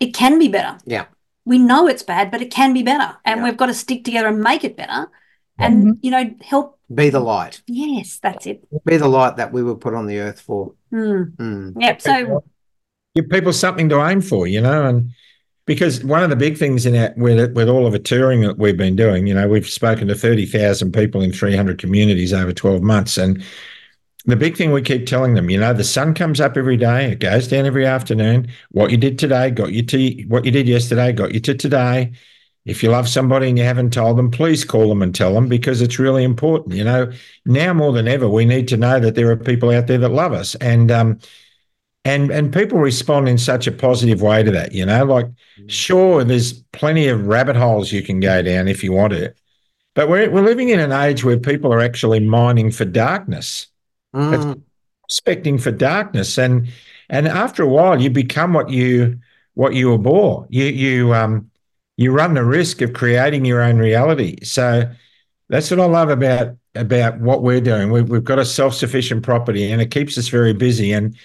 [0.00, 0.78] it can be better.
[0.84, 1.06] Yeah.
[1.44, 3.44] We know it's bad, but it can be better, and Yeah.
[3.44, 5.08] we've got to stick together and make it better,
[5.58, 6.78] and you know help.
[6.92, 7.62] Be the light.
[7.66, 8.64] Yes, that's it.
[8.84, 10.74] Be the light that we were put on the earth for.
[10.90, 11.22] Hmm.
[11.38, 11.74] Mm.
[11.80, 12.02] Yep.
[12.02, 12.44] So
[13.14, 15.10] Give people something to aim for, you know, and
[15.66, 18.58] because one of the big things in that with with all of the touring that
[18.58, 22.32] we've been doing, you know, we've spoken to thirty thousand people in three hundred communities
[22.32, 23.42] over twelve months, and
[24.24, 27.10] the big thing we keep telling them, you know, the sun comes up every day,
[27.10, 28.48] it goes down every afternoon.
[28.70, 32.12] What you did today got you to what you did yesterday got you to today.
[32.64, 35.48] If you love somebody and you haven't told them, please call them and tell them
[35.48, 36.76] because it's really important.
[36.76, 37.10] You know,
[37.44, 40.08] now more than ever, we need to know that there are people out there that
[40.10, 40.54] love us.
[40.56, 41.18] And um,
[42.04, 44.72] and and people respond in such a positive way to that.
[44.72, 45.26] You know, like
[45.66, 49.32] sure, there's plenty of rabbit holes you can go down if you want to,
[49.94, 53.68] but we're we're living in an age where people are actually mining for darkness,
[54.14, 54.62] Mm.
[55.04, 56.68] expecting for darkness, and
[57.08, 59.18] and after a while, you become what you
[59.54, 60.46] what you abhor.
[60.50, 61.50] You you um
[61.96, 64.42] you run the risk of creating your own reality.
[64.44, 64.90] So
[65.48, 67.90] that's what I love about about what we're doing.
[67.90, 70.92] We've we've got a self sufficient property, and it keeps us very busy.
[70.92, 71.16] And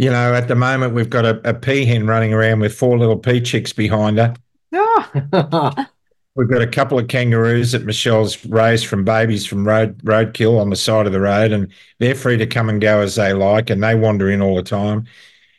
[0.00, 3.18] you know, at the moment, we've got a, a peahen running around with four little
[3.18, 4.34] pea chicks behind her.
[4.74, 5.86] Ah.
[6.36, 10.70] We've got a couple of kangaroos that Michelle's raised from babies from road roadkill on
[10.70, 13.68] the side of the road, and they're free to come and go as they like,
[13.68, 15.06] and they wander in all the time.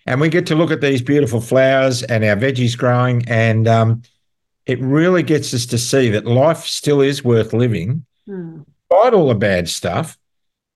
[0.08, 4.02] And we get to look at these beautiful flowers and our veggies growing, and um,
[4.66, 8.66] it really gets us to see that life still is worth living, Mm.
[8.90, 10.18] despite all the bad stuff,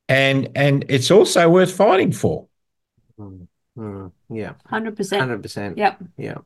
[0.07, 2.47] and and it's also worth fighting for.
[3.19, 3.47] Mm,
[3.77, 5.19] mm, yeah, 100%.
[5.19, 5.77] hundred percent.
[5.77, 6.03] Yep.
[6.17, 6.37] Yeah.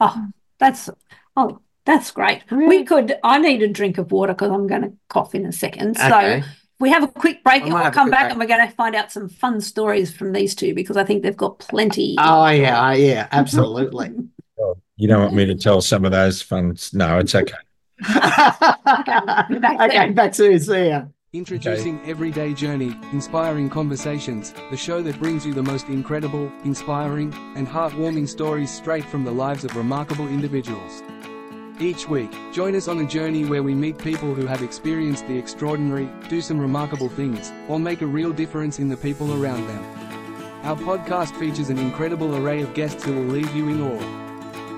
[0.00, 0.26] Oh,
[0.58, 0.90] that's
[1.36, 2.42] oh, that's great.
[2.50, 3.16] We could.
[3.22, 5.96] I need a drink of water because I'm going to cough in a second.
[5.96, 6.42] So Okay.
[6.80, 8.30] we have a quick break We and might we'll come back break.
[8.32, 11.22] and we're going to find out some fun stories from these two because I think
[11.22, 12.16] they've got plenty.
[12.18, 14.10] Oh yeah, yeah, absolutely.
[14.98, 16.74] You don't want me to tell some of those fun?
[16.94, 17.52] No, it's okay.
[18.08, 20.58] okay, back soon.
[20.58, 21.04] See ya.
[21.36, 27.68] Introducing Everyday Journey, Inspiring Conversations, the show that brings you the most incredible, inspiring, and
[27.68, 31.02] heartwarming stories straight from the lives of remarkable individuals.
[31.78, 35.36] Each week, join us on a journey where we meet people who have experienced the
[35.36, 39.84] extraordinary, do some remarkable things, or make a real difference in the people around them.
[40.62, 44.25] Our podcast features an incredible array of guests who will leave you in awe.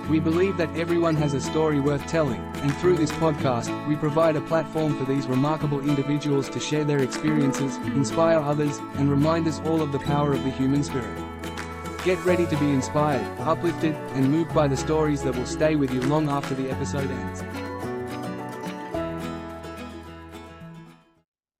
[0.08, 4.36] We believe that everyone has a story worth telling, and through this podcast, we provide
[4.36, 9.60] a platform for these remarkable individuals to share their experiences, inspire others, and remind us
[9.66, 11.22] all of the power of the human spirit.
[12.04, 15.92] Get ready to be inspired, uplifted, and moved by the stories that will stay with
[15.92, 17.42] you long after the episode ends.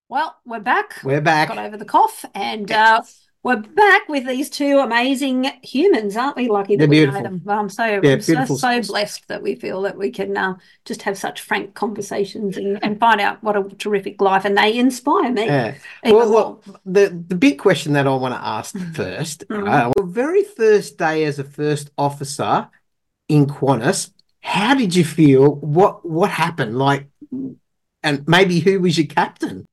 [0.09, 1.01] Well, we're back.
[1.05, 1.49] We're back.
[1.49, 3.03] Got over the cough, and uh,
[3.49, 6.49] we're back with these two amazing humans, aren't we?
[6.49, 7.23] Lucky that They're we beautiful.
[7.23, 7.41] know them.
[7.45, 10.37] Well, I'm so, Yeah, I'm so, beautiful so blessed that we feel that we can
[10.37, 14.57] uh, just have such frank conversations and, and find out what a terrific life, and
[14.57, 15.47] they inspire me.
[15.47, 15.75] Yeah.
[16.05, 16.41] even Well, more.
[16.41, 19.67] look, the the big question that I want to ask first, Mhm.
[19.69, 22.69] uh, your very first day as a first officer
[23.29, 25.55] in Qantas, how did you feel?
[25.55, 26.79] What what happened?
[26.79, 27.09] Like,
[28.03, 29.65] and maybe who was your captain?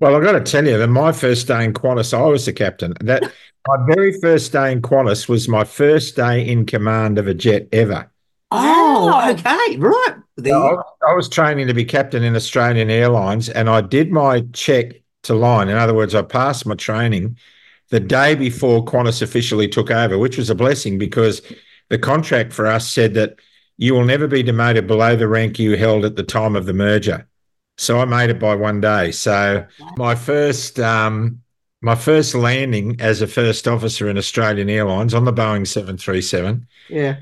[0.00, 2.52] Well, I've got to tell you that my first day in Qantas, I was the
[2.52, 2.94] captain.
[3.00, 3.22] That
[3.66, 7.68] my very first day in Qantas was my first day in command of a jet
[7.72, 8.10] ever.
[8.50, 10.16] Oh, okay, right.
[10.36, 10.76] There I,
[11.10, 15.34] I was training to be captain in Australian Airlines, and I did my check to
[15.34, 15.68] line.
[15.68, 17.36] In other words, I passed my training
[17.90, 21.42] the day before Qantas officially took over, which was a blessing because
[21.88, 23.36] the contract for us said that
[23.76, 26.74] you will never be demoted below the rank you held at the time of the
[26.74, 27.27] merger.
[27.78, 29.12] So I made it by one day.
[29.12, 29.64] So
[29.96, 31.40] my first um,
[31.80, 36.66] my first landing as a first officer in Australian Airlines on the Boeing 737.
[36.88, 37.16] yeah.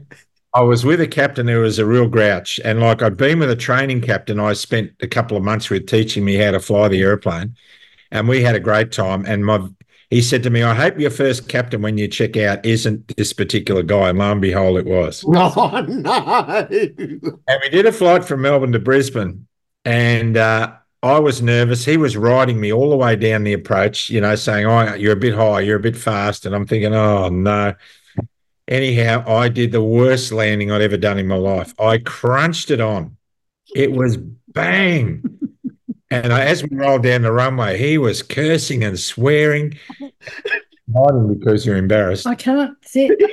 [0.55, 2.59] I was with a captain who was a real grouch.
[2.65, 5.87] And like I'd been with a training captain I spent a couple of months with
[5.87, 7.55] teaching me how to fly the airplane.
[8.11, 9.27] And we had a great time.
[9.27, 9.69] And my
[10.09, 13.33] he said to me, I hope your first captain when you check out isn't this
[13.35, 14.09] particular guy.
[14.09, 15.23] And lo and behold, it was.
[15.29, 16.67] Oh no.
[16.71, 19.47] And we did a flight from Melbourne to Brisbane,
[19.87, 20.73] and uh,
[21.03, 21.85] I was nervous.
[21.85, 25.13] He was riding me all the way down the approach, you know, saying, "Oh, you're
[25.13, 27.75] a bit high, you're a bit fast," and I'm thinking, "Oh no."
[28.69, 31.73] Anyhow, I did the worst landing I'd ever done in my life.
[31.81, 33.17] I crunched it on.
[33.77, 35.23] It was bang.
[36.11, 41.65] And I, as we rolled down the runway, he was cursing and swearing, hiding because
[41.65, 42.27] you're embarrassed.
[42.27, 43.21] I can't sit.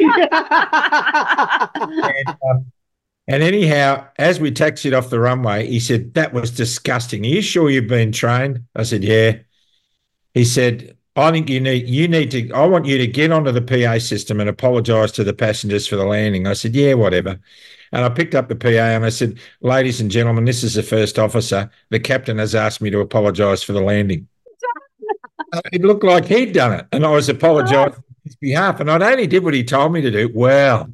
[1.76, 2.72] And, um,
[3.28, 7.24] and anyhow, as we taxied off the runway, he said, That was disgusting.
[7.24, 8.66] Are you sure you've been trained?
[8.76, 9.40] I said, Yeah.
[10.34, 13.52] He said, I think you need you need to I want you to get onto
[13.52, 16.48] the PA system and apologize to the passengers for the landing.
[16.48, 17.40] I said, Yeah, whatever.
[17.94, 20.84] And I picked up the PA and I said, Ladies and gentlemen, this is the
[20.84, 21.70] first officer.
[21.92, 24.28] The captain has asked me to apologize for the landing.
[25.72, 26.88] it looked like he'd done it.
[26.92, 28.82] And I was apologizing on his behalf.
[28.82, 30.30] And I'd only did what he told me to do.
[30.34, 30.90] Well,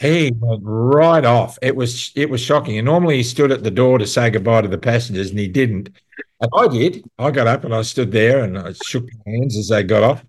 [0.00, 1.58] he went right off.
[1.62, 2.78] It was it was shocking.
[2.78, 5.48] And normally he stood at the door to say goodbye to the passengers, and he
[5.48, 5.90] didn't.
[6.40, 7.04] And I did.
[7.18, 10.24] I got up and I stood there and I shook hands as they got off.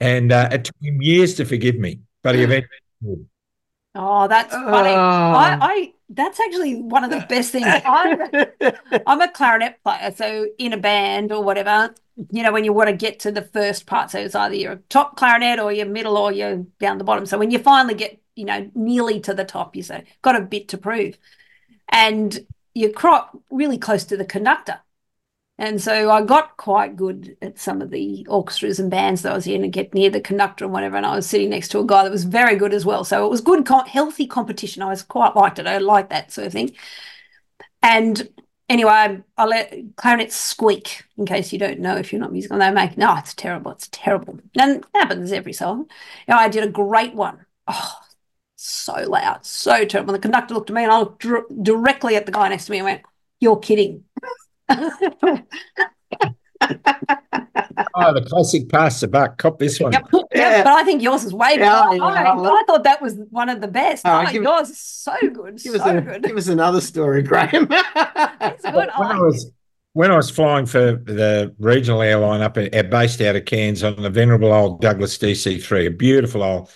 [0.00, 2.68] And uh, it took him years to forgive me, but he eventually
[3.02, 3.26] did.
[3.94, 4.90] Oh, that's funny.
[4.90, 4.94] Oh.
[4.94, 7.66] I, I that's actually one of the best things.
[7.66, 8.20] I'm,
[9.06, 11.94] I'm a clarinet player, so in a band or whatever,
[12.30, 14.76] you know, when you want to get to the first part, so it's either your
[14.88, 17.26] top clarinet or your middle or you're down the bottom.
[17.26, 20.40] So when you finally get, you know, nearly to the top, you say, got a
[20.40, 21.18] bit to prove.
[21.88, 24.80] And you're crop really close to the conductor.
[25.58, 29.36] And so I got quite good at some of the orchestras and bands that I
[29.36, 30.98] was in and get near the conductor and whatever.
[30.98, 33.04] And I was sitting next to a guy that was very good as well.
[33.04, 34.82] So it was good, healthy competition.
[34.82, 35.66] I was quite liked it.
[35.66, 36.72] I liked that sort of thing.
[37.82, 38.28] And
[38.68, 42.58] anyway, I, I let clarinets squeak in case you don't know if you're not musical.
[42.58, 43.72] They make, no, it's terrible.
[43.72, 44.38] It's terrible.
[44.58, 45.86] And it happens every song.
[46.28, 47.46] You know, I did a great one.
[47.66, 47.98] Oh,
[48.68, 50.14] so loud, so terrible.
[50.14, 52.66] And the conductor looked at me and I looked dr- directly at the guy next
[52.66, 53.02] to me and went,
[53.40, 54.04] You're kidding.
[57.94, 59.36] Oh, the classic pass the buck.
[59.38, 59.92] Cop this one.
[59.92, 60.06] Yep.
[60.12, 60.20] Yeah.
[60.34, 60.64] Yep.
[60.64, 61.94] But I think yours is way better.
[61.96, 64.04] yeah, I, I love- I thought that was one of the best.
[64.06, 65.56] Oh, Oh, give- yours is so good.
[65.62, 66.22] Give so us, a, good.
[66.22, 67.68] give us another story, Graham.
[68.40, 68.74] It's good.
[68.74, 69.50] When I like was
[69.92, 73.82] when I was flying for the regional airline up at, at- based out of Cairns
[73.82, 76.70] on the venerable old Douglas DC three, a beautiful old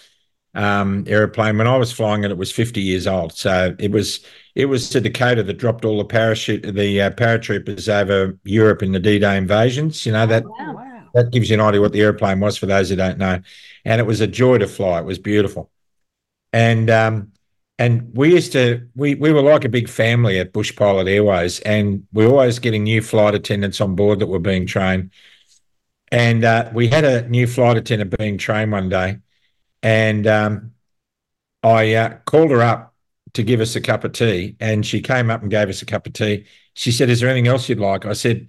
[0.54, 1.58] um, aeroplane.
[1.58, 3.32] When I was flying it, it was fifty years old.
[3.32, 7.88] So it was it was the Dakota that dropped all the parachute the uh, paratroopers
[7.88, 10.04] over Europe in the D Day invasions.
[10.06, 10.74] You know that Wow.
[10.74, 11.10] wow.
[11.14, 13.40] that gives you an idea what the airplane was for those who don't know.
[13.84, 14.98] And it was a joy to fly.
[15.00, 15.70] It was beautiful.
[16.52, 17.32] And um,
[17.78, 21.60] and we used to we we were like a big family at Bush Pilot Airways,
[21.60, 25.12] and we were always getting new flight attendants on board that were being trained.
[26.12, 29.18] And uh, we had a new flight attendant being trained one day,
[29.82, 30.72] and um,
[31.62, 32.94] I uh, called her up
[33.34, 35.86] to give us a cup of tea, and she came up and gave us a
[35.86, 36.46] cup of tea.
[36.74, 38.48] She said, "Is there anything else you'd like?" I said,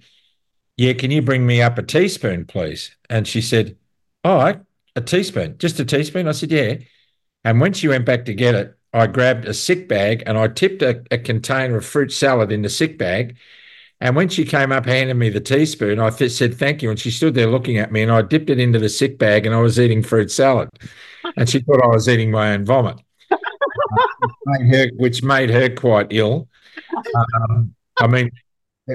[0.76, 2.96] yeah, can you bring me up a teaspoon, please?
[3.10, 3.76] And she said,
[4.24, 4.60] right,
[4.96, 6.28] a teaspoon, just a teaspoon.
[6.28, 6.76] I said, Yeah.
[7.44, 10.48] And when she went back to get it, I grabbed a sick bag and I
[10.48, 13.36] tipped a, a container of fruit salad in the sick bag.
[14.02, 16.90] And when she came up, handed me the teaspoon, I th- said, Thank you.
[16.90, 19.46] And she stood there looking at me and I dipped it into the sick bag
[19.46, 20.68] and I was eating fruit salad.
[21.36, 25.68] And she thought I was eating my own vomit, which made her, which made her
[25.74, 26.48] quite ill.
[27.34, 28.30] Um, I mean,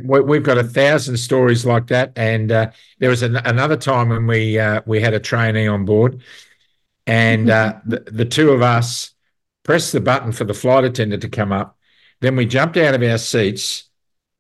[0.04, 4.10] we- we've got a thousand stories like that, and uh, there was an, another time
[4.10, 6.22] when we uh, we had a trainee on board,
[7.08, 9.12] and uh, the, the two of us
[9.63, 11.78] pressed the button for the flight attendant to come up.
[12.22, 13.87] Then we jumped out of our seats,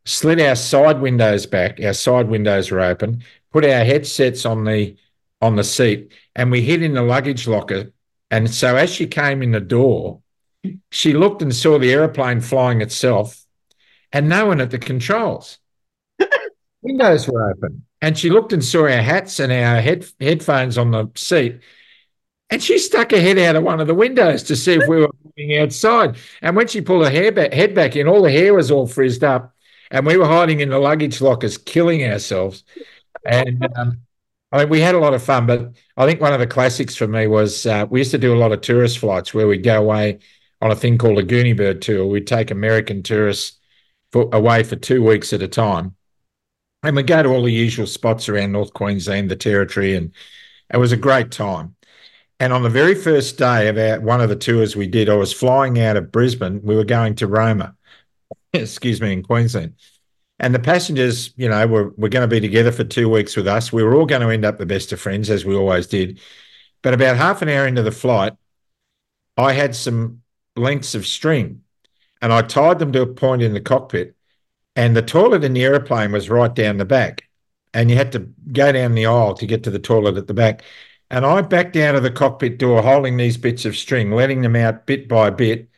[0.07, 1.79] slid our side windows back.
[1.83, 3.23] Our side windows were open.
[3.51, 4.95] Put our headsets on the
[5.41, 7.91] on the seat, and we hid in the luggage locker.
[8.31, 10.21] And so as she came in the door,
[10.91, 13.45] she looked and saw the aeroplane flying itself
[14.11, 15.59] and no one at the controls.
[16.81, 17.85] Windows were open.
[18.01, 21.59] And she looked and saw our hats and our head, headphones on the seat.
[22.49, 25.01] And she stuck her head out of one of the windows to see if we
[25.01, 26.15] were moving outside.
[26.41, 28.87] And when she pulled her hair back, head back in, all the hair was all
[28.87, 29.53] frizzed up.
[29.91, 32.63] And we were hiding in the luggage lockers, killing ourselves.
[33.25, 34.01] And um,
[34.51, 35.45] I mean, we had a lot of fun.
[35.45, 38.33] But I think one of the classics for me was uh, we used to do
[38.33, 40.19] a lot of tourist flights where we'd go away
[40.61, 42.05] on a thing called a Gooney Bird tour.
[42.05, 43.59] We'd take American tourists
[44.11, 45.95] for, away for two weeks at a time.
[46.83, 50.13] And we'd go to all the usual spots around North Queensland, the Territory, and
[50.71, 51.75] it was a great time.
[52.39, 55.15] And on the very first day of our, one of the tours we did, I
[55.15, 56.61] was flying out of Brisbane.
[56.61, 57.75] We were going to Roma,
[58.53, 59.75] excuse me, in Queensland.
[60.39, 63.47] And the passengers, you know, were, were going to be together for two weeks with
[63.47, 63.73] us.
[63.73, 66.19] We were all going to end up the best of friends, as we always did.
[66.83, 68.33] But about half an hour into the flight,
[69.35, 70.21] I had some
[70.55, 71.63] lengths of string
[72.21, 74.15] and I tied them to a point in the cockpit.
[74.75, 77.23] And the toilet in the aeroplane was right down the back.
[77.73, 78.19] And you had to
[78.51, 80.63] go down the aisle to get to the toilet at the back.
[81.09, 84.55] And I backed out of the cockpit door holding these bits of string, letting them
[84.55, 85.69] out bit by bit.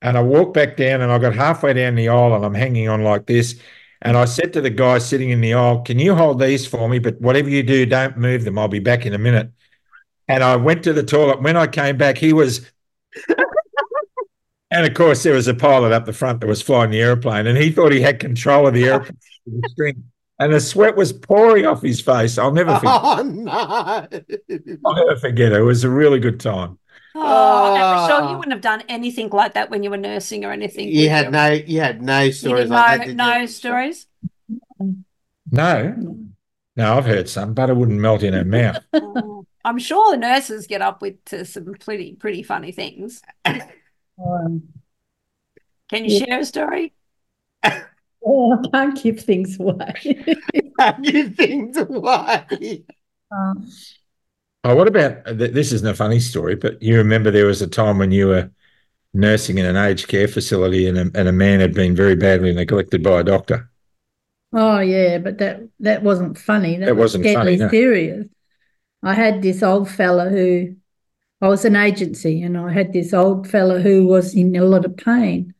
[0.00, 2.88] And I walked back down and I got halfway down the aisle and I'm hanging
[2.88, 3.60] on like this.
[4.00, 6.88] And I said to the guy sitting in the aisle, Can you hold these for
[6.88, 7.00] me?
[7.00, 8.58] But whatever you do, don't move them.
[8.58, 9.50] I'll be back in a minute.
[10.28, 11.42] And I went to the toilet.
[11.42, 12.70] When I came back, he was
[14.70, 17.46] and of course, there was a pilot up the front that was flying the airplane,
[17.46, 19.16] and he thought he had control of the airplane.
[19.46, 19.94] the
[20.40, 22.38] and the sweat was pouring off his face.
[22.38, 22.92] I'll never forget.
[23.02, 23.52] Oh no!
[24.84, 25.58] I'll never forget it.
[25.58, 26.78] It was a really good time.
[27.20, 28.30] Oh, and Michelle, Ah.
[28.30, 30.88] you wouldn't have done anything like that when you were nursing or anything.
[30.88, 33.14] You would had no, you had no stories did like no, that.
[33.16, 33.46] no you?
[33.46, 34.06] stories.
[35.50, 36.28] No,
[36.76, 37.54] no, I've heard some.
[37.54, 38.84] Butter wouldn't melt in her mouth.
[39.00, 43.22] Oh, I'm sure the nurses get up with to some pretty pretty funny things.
[44.18, 44.62] Um,
[45.88, 46.26] Can you Yeah.
[46.26, 46.94] share a story?
[48.24, 49.94] oh, I can't give things away.
[51.02, 52.84] Give things away.
[53.30, 53.68] Um,
[54.64, 55.72] Oh, what about this?
[55.72, 58.50] Isn't a funny story, but you remember there was a time when you were
[59.14, 62.52] nursing in an aged care facility, and a, and a man had been very badly
[62.54, 63.70] neglected by a doctor.
[64.52, 66.78] Oh yeah, but that that wasn't funny.
[66.78, 67.70] That It was wasn't deadly funny, no.
[67.70, 68.26] serious.
[69.02, 70.76] I had this old fella who
[71.42, 74.84] I was an agency, and I had this old fella who was in a lot
[74.86, 75.54] of pain,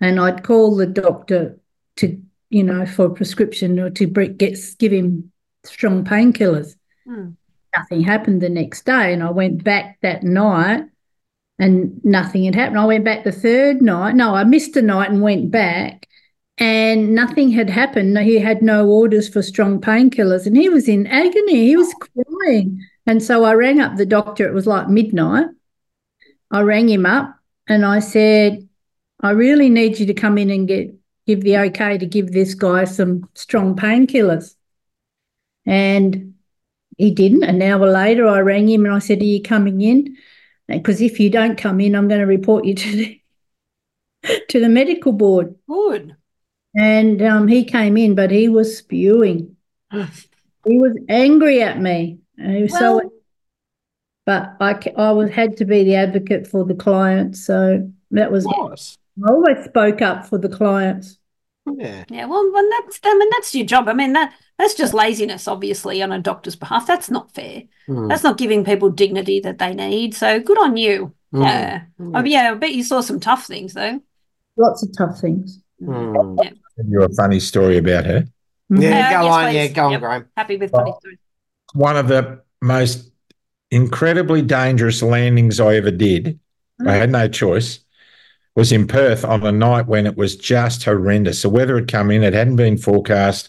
[0.00, 1.60] and I'd call the doctor
[1.98, 5.32] to you know for a prescription or to get give him
[5.64, 6.76] strong painkillers.
[7.06, 7.30] Hmm.
[7.76, 10.84] Nothing happened the next day, and I went back that night,
[11.58, 12.78] and nothing had happened.
[12.78, 14.16] I went back the third night.
[14.16, 16.08] No, I missed a night and went back,
[16.58, 18.18] and nothing had happened.
[18.18, 21.66] He had no orders for strong painkillers, and he was in agony.
[21.66, 22.84] He was crying.
[23.06, 24.48] And so I rang up the doctor.
[24.48, 25.46] It was like midnight.
[26.50, 27.36] I rang him up
[27.68, 28.68] and I said,
[29.20, 30.94] I really need you to come in and get
[31.26, 34.56] give the okay to give this guy some strong painkillers.
[35.66, 36.34] And
[37.00, 37.44] he didn't.
[37.44, 40.16] An hour later, I rang him and I said, Are you coming in?
[40.68, 43.20] Because if you don't come in, I'm going to report you to the,
[44.48, 45.54] to the medical board.
[45.66, 46.14] Good.
[46.76, 49.56] And um, he came in, but he was spewing.
[49.92, 52.18] he was angry at me.
[52.36, 53.00] And he was so,
[54.26, 57.36] but I, I was had to be the advocate for the client.
[57.36, 58.98] So that was, course.
[59.24, 61.18] I always spoke up for the clients.
[61.66, 62.04] Yeah.
[62.08, 63.88] Yeah, well, that's I mean that's your job.
[63.88, 66.86] I mean that that's just laziness, obviously, on a doctor's behalf.
[66.86, 67.62] That's not fair.
[67.88, 68.08] Mm.
[68.08, 70.14] That's not giving people dignity that they need.
[70.14, 71.12] So good on you.
[71.34, 71.44] Mm.
[71.44, 71.82] Yeah.
[72.00, 72.12] Mm.
[72.14, 72.50] Oh, yeah.
[72.52, 74.00] I bet you saw some tough things though.
[74.56, 75.60] Lots of tough things.
[75.82, 76.38] Mm.
[76.44, 76.50] Yeah.
[76.76, 78.24] Tell you a funny story about her.
[78.68, 79.44] Yeah, Uh, go yes, on.
[79.46, 79.54] please.
[79.54, 80.00] Yeah, go on, Yep.
[80.00, 80.28] Graham.
[80.36, 81.18] Happy with funny stories.
[81.72, 83.10] One of the most
[83.70, 86.38] incredibly dangerous landings I ever did.
[86.86, 87.80] I had no choice.
[88.56, 91.42] Was in Perth on a night when it was just horrendous.
[91.42, 93.48] The weather had come in; it hadn't been forecast.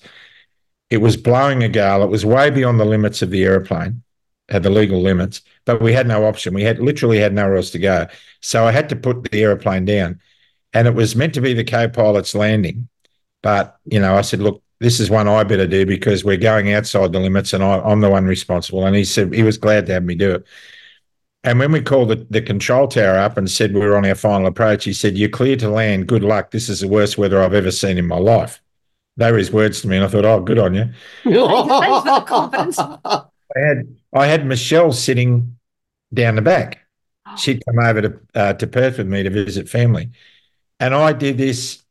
[0.91, 2.03] It was blowing a gale.
[2.03, 4.03] It was way beyond the limits of the aeroplane,
[4.49, 6.53] had uh, the legal limits, but we had no option.
[6.53, 8.07] We had literally had nowhere else to go.
[8.41, 10.19] So I had to put the aeroplane down,
[10.73, 12.89] and it was meant to be the co-pilot's landing.
[13.41, 16.73] But you know, I said, "Look, this is one I better do because we're going
[16.73, 19.85] outside the limits, and I, I'm the one responsible." And he said he was glad
[19.85, 20.45] to have me do it.
[21.43, 24.13] And when we called the, the control tower up and said we were on our
[24.15, 26.07] final approach, he said, You're clear to land.
[26.07, 26.51] Good luck.
[26.51, 28.61] This is the worst weather I've ever seen in my life.
[29.17, 30.85] They were his words to me, and I thought, Oh, good on you.
[31.79, 32.79] Thanks for the confidence.
[32.79, 35.57] I had I had Michelle sitting
[36.13, 36.79] down the back.
[37.37, 40.09] She'd come over to uh, to Perth with me to visit family,
[40.79, 41.83] and I did this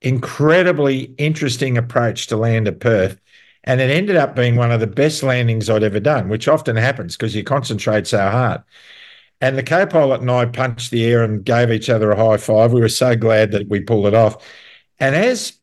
[0.00, 3.20] incredibly interesting approach to land at Perth,
[3.64, 6.76] and it ended up being one of the best landings I'd ever done, which often
[6.76, 8.62] happens because you concentrate so hard.
[9.40, 12.72] And the co-pilot and I punched the air and gave each other a high five.
[12.72, 14.46] We were so glad that we pulled it off.
[15.00, 15.54] And as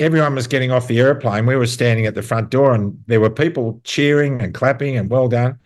[0.00, 3.20] everyone was getting off the airplane, we were standing at the front door and there
[3.20, 5.58] were people cheering and clapping and well done.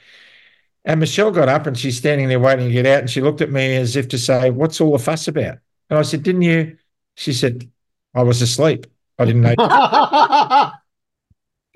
[0.85, 3.41] And Michelle got up and she's standing there waiting to get out and she looked
[3.41, 5.59] at me as if to say, What's all the fuss about?
[5.91, 6.77] And I said, Didn't you?
[7.17, 7.71] She said,
[8.15, 8.87] I was asleep.
[9.19, 9.55] I didn't know.
[9.59, 10.73] I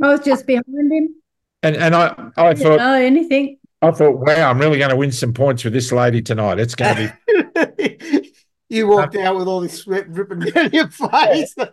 [0.00, 1.16] was just behind him.
[1.62, 3.58] And and I, I Didn't thought know anything.
[3.82, 6.60] I thought, wow, I'm really going to win some points with this lady tonight.
[6.60, 8.31] It's going to be
[8.72, 11.54] you walked out with all this sweat dripping down your face.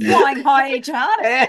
[0.00, 1.48] Flying high each other.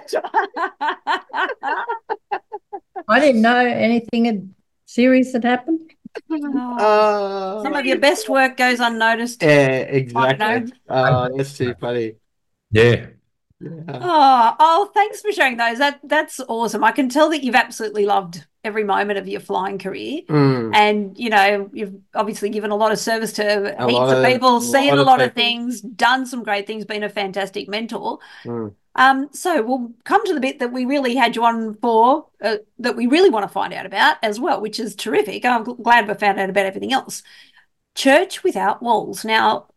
[3.08, 4.54] I didn't know anything had
[4.86, 5.92] serious had happened.
[6.32, 9.42] Oh, Uh, Some of your best work goes unnoticed.
[9.42, 9.68] yeah,
[10.00, 10.72] exactly.
[10.90, 12.14] Oh, that's too funny.
[12.72, 13.08] yeah.
[13.62, 13.70] Yeah.
[13.88, 15.78] Oh, oh, thanks for sharing those.
[15.78, 16.84] That that's awesome.
[16.84, 20.22] I can tell that you've absolutely loved every moment of your flying career.
[20.28, 20.76] Mm.
[20.76, 24.24] And you know, you've obviously given a lot of service to A heaps lot of
[24.24, 28.20] of- people, seen a lot of things, done some great things, been a fantastic mentor.
[28.44, 28.74] Mm.
[28.98, 32.58] Um, so we'll come to the bit that we really had you on for, uh,
[32.80, 35.44] that we really want to find out about as well, which is terrific.
[35.44, 37.22] I'm glad we found out about everything else.
[37.94, 39.26] Church without walls.
[39.26, 39.68] Now,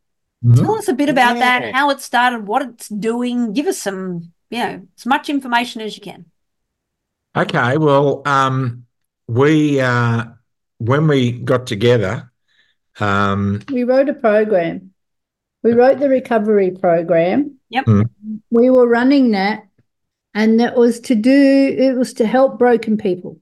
[0.55, 1.61] tell us a bit about Yeah.
[1.61, 3.53] that, how it started, what it's doing.
[3.55, 6.27] Give us some, you know, as much information as you can.
[7.42, 7.79] Okay.
[7.79, 8.87] Well, um,
[9.27, 10.24] we uh,
[10.79, 12.31] when we got together,
[13.01, 14.92] um, We wrote a program.
[15.62, 17.59] We wrote the recovery program.
[17.70, 17.85] Yep.
[17.85, 18.11] Mm.
[18.51, 19.66] We were running that,
[20.35, 23.38] and that was to do, it was to help broken people,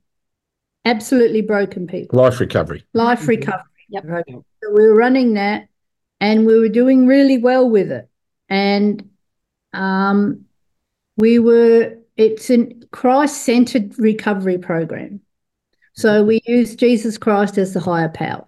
[0.85, 2.85] absolutely broken people, life recovery.
[2.93, 3.62] life recovery.
[3.89, 4.05] Yep.
[4.05, 4.45] program.
[4.62, 5.68] So we were running that,
[6.20, 8.09] and we were doing really well with it.
[8.49, 9.11] And
[9.73, 10.47] um,
[11.16, 15.21] we were, it's a Christ centered recovery program.
[15.95, 18.47] So we use Jesus Christ as the higher power.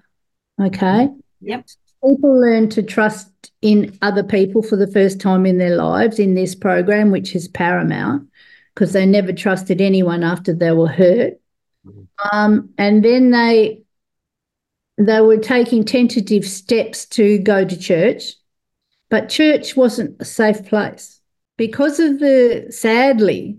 [0.60, 1.08] Okay.
[1.40, 1.66] Yep.
[2.04, 3.30] People learn to trust
[3.62, 7.48] in other people for the first time in their lives in this program, which is
[7.48, 8.28] paramount
[8.74, 11.34] because they never trusted anyone after they were hurt.
[12.32, 13.82] Um, and then they
[14.98, 18.34] they were taking tentative steps to go to church,
[19.10, 21.17] but church wasn't a safe place
[21.58, 23.58] because of the sadly,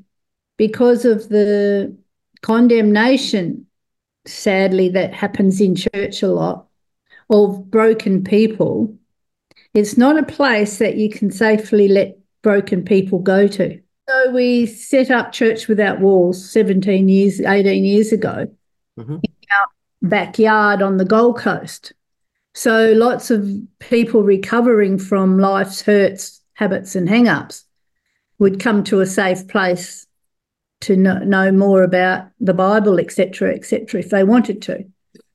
[0.58, 1.96] because of the
[2.42, 3.68] condemnation,
[4.26, 6.68] sadly, that happens in church a lot
[7.30, 8.96] of broken people.
[9.76, 13.80] It's not a place that you can safely let broken people go to.
[14.10, 18.48] So we set up Church Without Walls 17 years, 18 years ago
[18.98, 19.20] Mhm.
[19.22, 19.68] in our
[20.02, 21.94] backyard on the Gold Coast.
[22.56, 23.48] So lots of
[23.80, 27.66] people recovering from life's hurts, habits, and hang ups
[28.40, 30.08] would come to a safe place
[30.82, 34.86] to know, know more about the Bible, etc., etc., if they wanted to.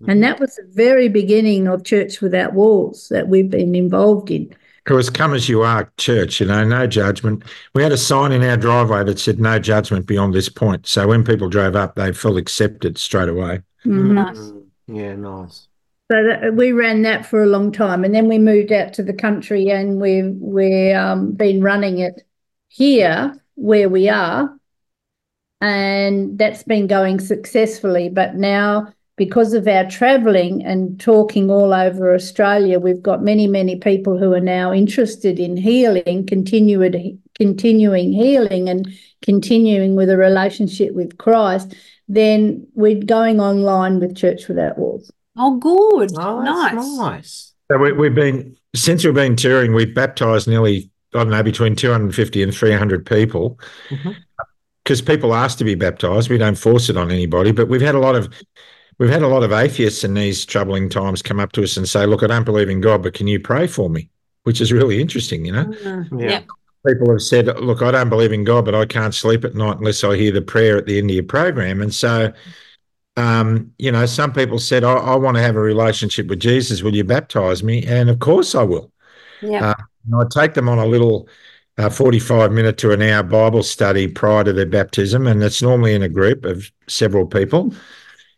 [0.06, 4.54] And that was the very beginning of Church Without Walls that we've been involved in.
[4.86, 7.44] It was come as you are church, you know, no judgment.
[7.74, 10.86] We had a sign in our driveway that said no judgment beyond this point.
[10.86, 13.62] So when people drove up, they felt accepted straight away.
[13.86, 14.14] Mhm.
[14.14, 14.36] Nice.
[14.36, 15.68] Mm, Yeah, nice.
[16.12, 19.02] So that, we ran that for a long time, and then we moved out to
[19.02, 22.26] the country, and we've we um been running it
[22.74, 24.58] here where we are,
[25.60, 28.08] and that's been going successfully.
[28.08, 33.76] But now, because of our travelling and talking all over Australia, we've got many many
[33.76, 40.94] people who are now interested in healing, continued continuing healing, and continuing with a relationship
[40.94, 41.74] with Christ.
[42.08, 45.10] Then we're going online with Church Without Walls.
[45.36, 46.10] Oh, good.
[46.18, 46.98] Oh, nice.
[46.98, 47.54] nice.
[47.70, 51.76] So we, we've been, since we've been touring, we've baptized nearly, I don't know, between
[51.76, 53.58] 250 and 300 people.
[54.84, 56.28] Because people ask to be baptized.
[56.28, 58.32] We don't force it on anybody, but we've had a lot of,
[58.98, 61.88] we've had a lot of atheists in these troubling times come up to us and
[61.88, 64.10] say, look, I don't believe in God, but can you pray for me?
[64.42, 65.64] Which is really interesting, you know?
[65.64, 66.28] Mm, Yeah.
[66.28, 66.46] Yep.
[66.86, 69.78] people have said, look, I don't believe in God, but I can't sleep at night
[69.78, 71.80] unless I hear the prayer at the end of your program.
[71.80, 72.30] And so,
[73.16, 76.82] um, you know, some people said, I, I want to have a relationship with Jesus.
[76.82, 77.86] Will you baptize me?
[77.86, 78.92] And of course I will.
[79.40, 79.62] Yep.
[79.62, 81.28] Uh, And I take them on a little
[81.78, 85.26] uh, 45 minute to an hour Bible study prior to their baptism.
[85.26, 87.74] And it's normally in a group of several people.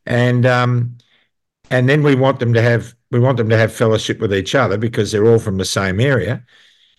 [0.06, 0.96] And, um,
[1.70, 4.54] and then we want them to have, we want them to have fellowship with each
[4.54, 6.44] other because they're all from the same area.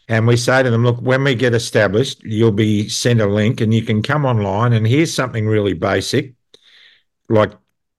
[0.09, 3.59] And we say to them, look, when we get established, you'll be sent a link
[3.59, 6.33] and you can come online and here's something really basic,
[7.27, 7.51] like,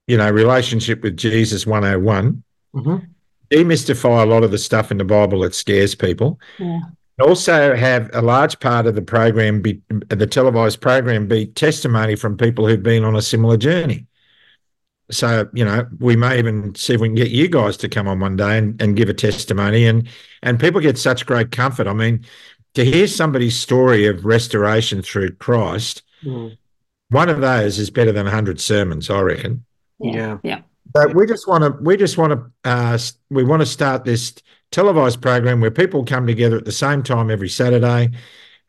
[0.06, 2.42] you know, relationship with Jesus 101.
[2.74, 3.08] Mhm.
[3.50, 6.38] Demystify a lot of the stuff in the Bible that scares people.
[6.58, 6.80] Yeah.
[7.20, 12.36] Also, have a large part of the program be the televised program be testimony from
[12.36, 14.06] people who've been on a similar journey.
[15.10, 18.06] So, you know, we may even see if we can get you guys to come
[18.06, 20.06] on one day and, and give a testimony and
[20.42, 21.86] and people get such great comfort.
[21.86, 22.24] I mean,
[22.74, 26.58] to hear somebody's story of restoration through Christ, Mm.
[27.10, 29.64] one of those is better than 100 sermons, I reckon.
[30.00, 30.38] Yeah.
[30.42, 30.60] Yeah.
[30.92, 32.98] But we just want to, we just want to, uh,
[33.30, 34.34] we want to start this
[34.70, 38.10] televised program where people come together at the same time every Saturday.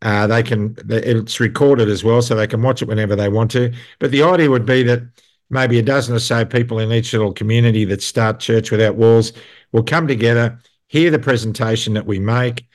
[0.02, 3.52] Uh, they can, it's recorded as well, so they can watch it whenever they want
[3.52, 3.74] to.
[4.00, 5.02] But the idea would be that
[5.50, 9.34] maybe a dozen or so people in each little community that start Church Without Walls
[9.72, 12.66] will come together, hear the presentation that we make,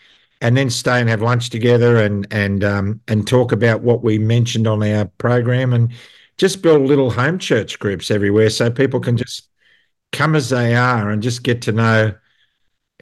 [0.40, 4.18] and then stay and have lunch together and and um, and talk about what we
[4.18, 5.92] mentioned on our program and
[6.36, 9.48] just build little home church groups everywhere so people can just
[10.12, 12.14] come as they are and just get to know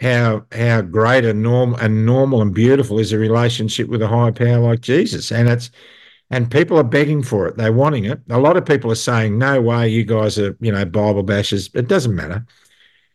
[0.00, 4.32] how how great and normal and normal and beautiful is a relationship with a higher
[4.32, 5.30] power like Jesus.
[5.30, 5.70] And it's
[6.30, 7.56] and people are begging for it.
[7.56, 8.20] They're wanting it.
[8.30, 11.74] A lot of people are saying no way you guys are you know bible bashers.
[11.74, 12.46] It doesn't matter.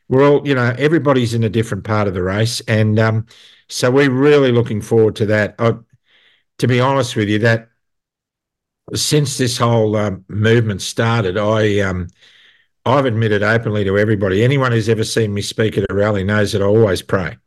[0.08, 2.62] We're all you know everybody's in a different part of the race.
[2.68, 3.26] And um
[3.70, 5.56] so we're really looking forward to that.
[5.60, 5.74] I,
[6.60, 7.70] to be honest with you that
[8.94, 12.08] since this whole um, movement started, I um,
[12.86, 14.44] I've admitted openly to everybody.
[14.44, 17.38] Anyone who's ever seen me speak at a rally knows that I always pray.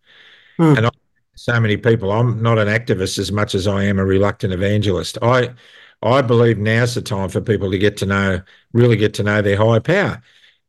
[0.58, 0.74] Hmm.
[0.76, 0.90] And I,
[1.34, 2.12] so many people.
[2.12, 5.16] I'm not an activist as much as I am a reluctant evangelist.
[5.22, 5.54] I
[6.02, 9.40] I believe now's the time for people to get to know, really get to know
[9.40, 10.22] their higher power,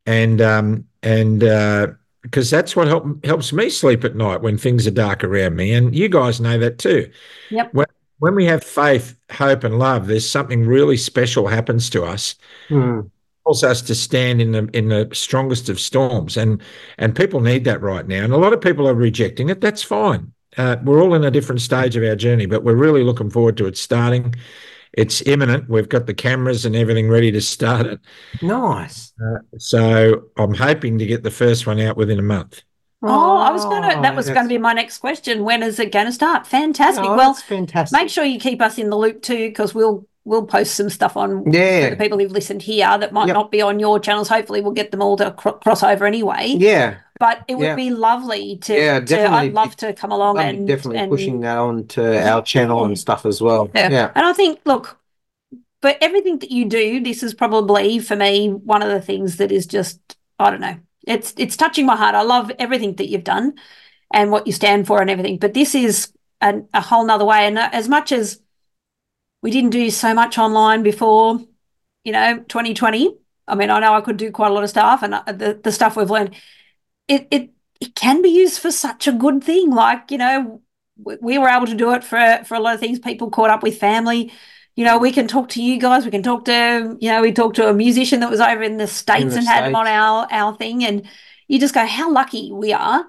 [0.06, 1.88] and um, and uh,
[2.22, 5.74] because that's what help, helps me sleep at night when things are dark around me.
[5.74, 7.12] And you guys know that too.
[7.50, 7.74] Yep.
[7.74, 7.88] When,
[8.22, 12.36] when we have faith, hope, and love, there's something really special happens to us.
[12.70, 13.10] Mm.
[13.44, 16.62] Calls us to stand in the in the strongest of storms, and
[17.00, 18.24] and people need that right now.
[18.24, 19.60] And a lot of people are rejecting it.
[19.60, 20.34] That's fine.
[20.56, 23.58] Uh, we're all in a different stage of our journey, but we're really looking forward
[23.58, 24.36] to it starting.
[24.94, 25.68] It's imminent.
[25.68, 28.02] We've got the cameras and everything ready to start it.
[28.44, 29.14] Nice.
[29.58, 32.62] So I'm hoping to get the first one out within a month.
[33.04, 35.44] Oh, I was going to, that Oh, was going to be my next question.
[35.44, 36.46] When is it going to start?
[36.46, 37.04] Fantastic.
[37.04, 38.00] Oh, well, fantastic.
[38.00, 41.18] make sure you keep us in the loop too, because we'll we'll post some stuff
[41.18, 41.90] on for Yeah.
[41.90, 43.34] the people who've listened here that might Yep.
[43.34, 44.28] not be on your channels.
[44.30, 46.56] Hopefully, we'll get them all to cro- cross over anyway.
[46.60, 46.98] Yeah.
[47.20, 47.76] But it would Yeah.
[47.76, 48.74] be lovely to.
[48.76, 49.48] Yeah, to- definitely.
[49.48, 53.00] I'd love to come along and definitely and, pushing that on to our channel and
[53.00, 53.72] stuff as well.
[53.74, 53.90] Yeah.
[53.90, 54.12] Yeah.
[54.14, 55.00] And I think, look,
[55.82, 59.52] but everything that you do, this is probably for me one of the things that
[59.52, 60.00] is just
[60.38, 60.76] I don't know.
[61.08, 62.16] It's it's touching my heart.
[62.16, 63.56] I love everything that you've done
[64.14, 65.38] and what you stand for and everything.
[65.38, 67.46] But this is an, a whole nother way.
[67.48, 68.40] And as much as
[69.42, 71.40] we didn't do so much online before,
[72.04, 73.18] you know, 2020.
[73.48, 75.60] I mean, I know I could do quite a lot of stuff, and uh, the
[75.64, 76.36] the stuff we've learned,
[77.08, 79.72] it it it can be used for such a good thing.
[79.72, 80.62] Like you know,
[80.98, 83.00] we were able to do it for for a lot of things.
[83.00, 84.32] People caught up with family.
[84.76, 86.06] You know, we can talk to you guys.
[86.06, 88.78] We can talk to you know, we talked to a musician that was over in
[88.78, 89.76] the states the and had it States.
[89.78, 91.08] on our our thing, and
[91.48, 93.06] you just go, how lucky we are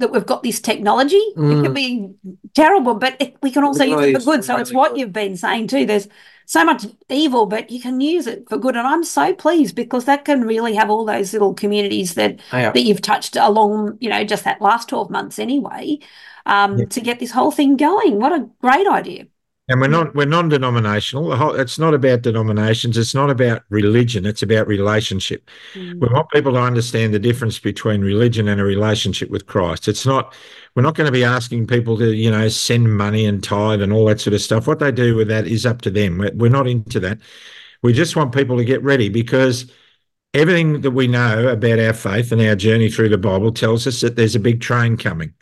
[0.00, 1.16] that we've got this technology.
[1.16, 1.74] It can Mm.
[1.74, 2.14] be
[2.54, 4.44] terrible, but it, we can also use it for good.
[4.44, 5.00] So it's what good.
[5.00, 5.86] you've been saying too.
[5.86, 6.08] There's
[6.46, 8.76] so much evil, but you can use it for good.
[8.76, 12.72] And I'm so pleased because that can really have all those little communities that Yeah.
[12.72, 15.98] that you've touched along, you know, just that last 12 months anyway,
[16.44, 16.86] um, Yeah.
[16.86, 18.18] to get this whole thing going.
[18.18, 19.26] What a great idea.
[19.66, 21.28] And we're not we're non-denominational.
[21.30, 22.98] The whole, it's not about denominations.
[22.98, 24.26] It's not about religion.
[24.26, 25.48] It's about relationship.
[25.72, 26.00] Mm.
[26.00, 29.88] We want people to understand the difference between religion and a relationship with Christ.
[29.88, 30.34] It's not
[30.74, 33.90] we're not going to be asking people to you know send money and tithe and
[33.90, 34.66] all that sort of stuff.
[34.66, 36.18] What they do with that is up to them.
[36.18, 37.18] We're, we're not into that.
[37.80, 39.72] We just want people to get ready because
[40.34, 44.02] everything that we know about our faith and our journey through the Bible tells us
[44.02, 45.32] that there's a big train coming,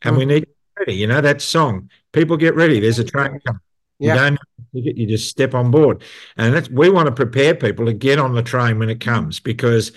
[0.00, 0.28] and we mm.
[0.28, 0.94] need to get ready.
[0.94, 1.90] You know that song.
[2.12, 2.80] People get ready.
[2.80, 3.60] There's a train coming.
[3.98, 4.14] Yeah.
[4.14, 6.02] You don't have a ticket, you just step on board.
[6.36, 9.40] And that's, we want to prepare people to get on the train when it comes
[9.40, 9.92] because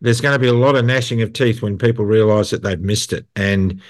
[0.00, 2.80] there's going to be a lot of gnashing of teeth when people realize that they've
[2.80, 3.26] missed it.
[3.36, 3.80] And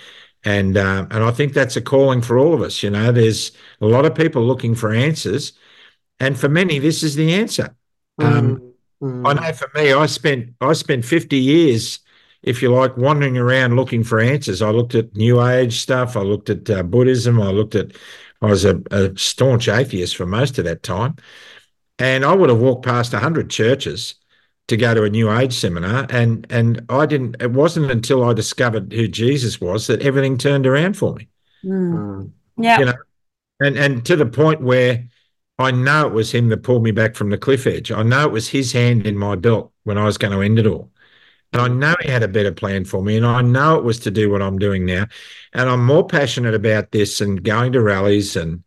[0.45, 2.83] and uh, and I think that's a calling for all of us.
[2.83, 5.55] You know, there's a lot of people looking for answers,
[6.21, 7.75] and for many, this is the answer.
[8.19, 9.41] Um, Mm, I mm.
[9.41, 11.99] know for me, I spent I spent 50 years,
[12.43, 14.63] if you like, wandering around looking for answers.
[14.63, 16.17] I looked at New Age stuff.
[16.17, 17.41] I looked at uh, Buddhism.
[17.41, 17.93] I looked at.
[18.45, 21.17] I was a, a staunch atheist for most of that time,
[21.99, 24.15] and I would have walked past hundred churches
[24.69, 27.37] to go to a New Age seminar, and and I didn't.
[27.41, 31.29] It wasn't until I discovered who Jesus was that everything turned around for me
[31.65, 32.31] Mm.
[32.57, 32.79] Yeah.
[32.79, 32.95] you know,
[33.61, 35.09] and and to the point where
[35.59, 37.91] I know it was him that pulled me back from the cliff edge.
[37.91, 40.59] I know it was his hand in my belt when I was going to end
[40.59, 40.91] it all.
[41.55, 43.17] And I know he had a better plan for me.
[43.17, 45.07] And I know it was to do what I'm doing now.
[45.53, 48.63] And I'm more passionate about this and going to rallies and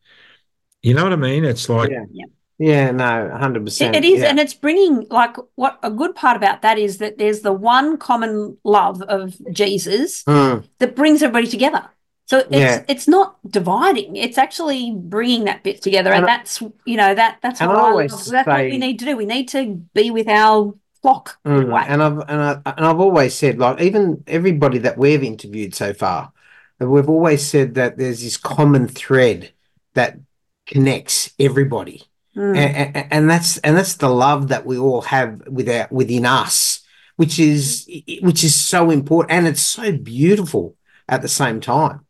[0.84, 1.44] you know what I mean?
[1.44, 2.26] It's like, Yeah.
[2.60, 3.96] Yeah, no, hundred It, percent.
[3.96, 4.30] it is, Yeah.
[4.30, 7.98] and it's bringing like what a good part about that is that there's the one
[7.98, 11.84] common love of Jesus Mm, that brings everybody together.
[12.26, 12.84] So it's Yeah.
[12.88, 17.38] it's not dividing; it's actually bringing that bit together, and, And that's you know that
[17.44, 18.26] that's what I I always love.
[18.26, 19.16] that's what we need to do.
[19.16, 21.38] We need to be with our flock.
[21.46, 21.74] mm.
[21.74, 21.84] way.
[21.88, 25.94] And I've and I and I've always said, like, even everybody that we've interviewed so
[25.94, 26.32] far,
[26.80, 29.52] that we've always said that there's this common thread
[29.94, 30.18] that
[30.66, 32.04] connects everybody.
[32.36, 32.56] Mm.
[32.56, 36.26] and, and, and that's and that's the love that we all have with our, within
[36.26, 36.82] us,
[37.16, 37.90] which is
[38.22, 40.76] which is so important and it's so beautiful
[41.10, 42.06] at the same time.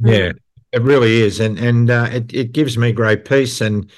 [0.00, 0.32] yeah,
[0.70, 1.40] it really is.
[1.40, 3.60] And and uh, it, it gives me great peace.
[3.60, 3.90] And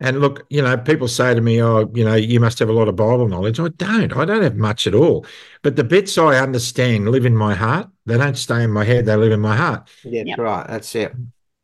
[0.00, 2.72] and look, you know, people say to me, Oh, you know, you must have a
[2.72, 3.60] lot of Bible knowledge.
[3.60, 4.12] I don't.
[4.16, 5.26] I don't have much at all.
[5.62, 7.88] But the bits I understand live in my heart.
[8.06, 9.88] They don't stay in my head, they live in my heart.
[10.04, 10.38] Yeah, Yep.
[10.38, 10.66] right.
[10.66, 11.12] That's it.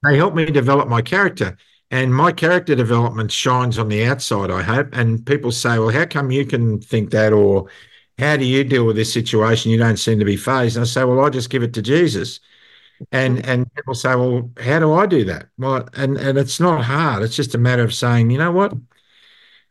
[0.04, 1.56] they help me develop my character.
[1.90, 4.88] And my character development shines on the outside, I hope.
[4.92, 7.32] And people say, well, how come you can think that?
[7.32, 7.68] Or
[8.18, 9.70] how do you deal with this situation?
[9.70, 10.76] You don't seem to be fazed.
[10.76, 12.40] And I say, well, I just give it to Jesus.
[13.12, 15.48] And and people say, well, how do I do that?
[15.58, 17.22] Well, and, and it's not hard.
[17.22, 18.72] It's just a matter of saying, you know what?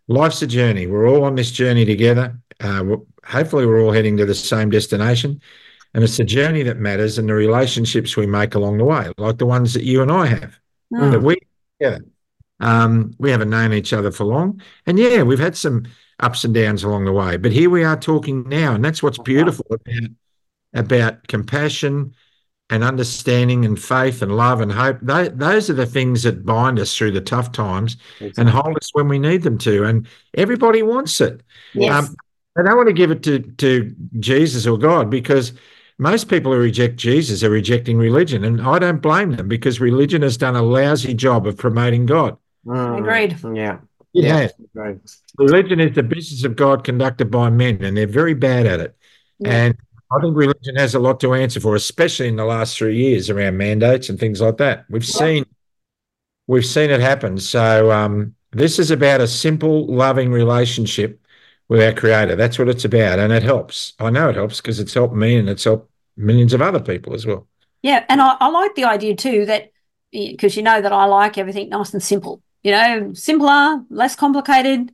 [0.08, 0.86] Life's a journey.
[0.88, 2.40] We're all on this journey together.
[2.60, 5.42] Uh, hopefully, we're all heading to the same destination.
[5.94, 9.38] And it's the journey that matters and the relationships we make along the way, like
[9.38, 10.60] the ones that you and I have
[10.94, 11.12] Mm.
[11.12, 11.38] that we
[11.80, 12.06] together.
[12.60, 15.88] Um, we haven't known each other for long, and yeah, we've had some
[16.20, 17.38] ups and downs along the way.
[17.38, 20.10] But here we are talking now, and that's what's beautiful about
[20.74, 22.14] about compassion
[22.70, 24.98] and understanding and faith and love and hope.
[25.02, 27.98] Tho- those are the things that bind us through the tough times
[28.38, 29.84] and hold us when we need them to.
[29.84, 31.42] And everybody wants it.
[31.74, 32.10] Yes.
[32.10, 32.16] Um,
[32.56, 35.54] they don't want to give it to, to Jesus or God because
[36.00, 38.44] most people who reject Jesus are rejecting religion.
[38.44, 42.38] And I don't blame them because religion has done a lousy job of promoting God.
[42.66, 43.38] Mm, Agreed.
[43.56, 43.78] Yeah.
[44.14, 44.48] It Yeah.
[44.76, 45.02] Agreed.
[45.38, 48.96] Religion is the business of God conducted by men, and they're very bad at it.
[49.40, 49.52] Yeah.
[49.52, 49.78] And
[50.12, 53.30] I think religion has a lot to answer for, especially in the last three years
[53.30, 54.86] around mandates and things like that.
[54.90, 55.46] We've seen
[56.48, 57.38] we've seen it happen.
[57.40, 61.20] So um, This is about a simple, loving relationship
[61.68, 62.36] with our Creator.
[62.36, 63.94] That's what it's about, and it helps.
[64.00, 67.14] I know it helps because it's helped me and it's helped millions of other people
[67.14, 67.48] as well.
[67.82, 69.72] Yeah, and I, I like the idea too that
[70.12, 72.42] because you know that I like everything nice and simple.
[72.64, 74.92] You know, simpler, less complicated,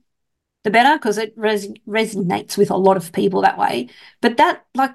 [0.63, 3.89] the better because it res- resonates with a lot of people that way.
[4.21, 4.93] But that, like,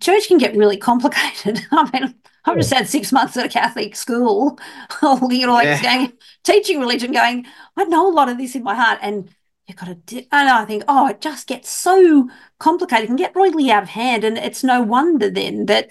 [0.00, 1.60] church can get really complicated.
[1.70, 4.58] I mean, I've just had six months at a Catholic school,
[5.02, 5.82] looking at all Yeah.
[5.82, 6.12] going,
[6.44, 7.46] teaching religion, going,
[7.76, 9.28] I know a lot of this in my heart, and
[9.66, 12.28] you've got to, do, and I think, oh, it just gets so
[12.58, 15.90] complicated, it can get really out of hand, and it's no wonder then that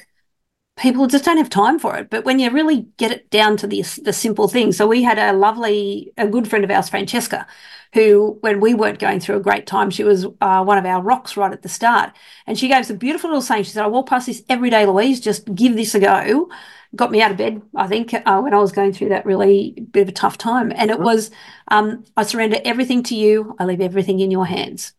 [0.78, 2.10] people just don't have time for it.
[2.10, 5.18] But when you really get it down to the the simple thing, so we had
[5.20, 7.46] a lovely, a good friend of ours, Francesca,
[7.94, 11.02] who, when we weren't going through a great time, she was uh, one of our
[11.02, 12.14] rocks right at the start,
[12.46, 13.64] and she gave us a beautiful little saying.
[13.64, 15.20] She said, "I walk past this every day, Louise.
[15.20, 16.50] Just give this a go."
[16.96, 19.72] Got me out of bed, I think, uh, when I was going through that really
[19.92, 21.32] bit of a tough time, and it was,
[21.70, 23.56] um, "I surrender everything to you.
[23.60, 24.94] I leave everything in your hands."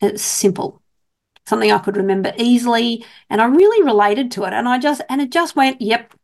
[0.00, 0.83] It's simple
[1.46, 4.52] something I could remember easily, and I really related to it.
[4.52, 6.14] And I just and it just went, yep,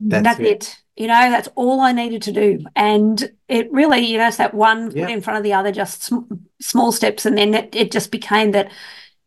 [0.00, 0.46] That's that's, it.
[0.46, 0.82] it.
[0.96, 2.64] You know, that's all I needed to do.
[2.74, 5.06] And it really, you know, it's that one Yeah.
[5.06, 6.22] foot in front of the other, just sm-
[6.60, 8.70] small steps, and then it, it just became that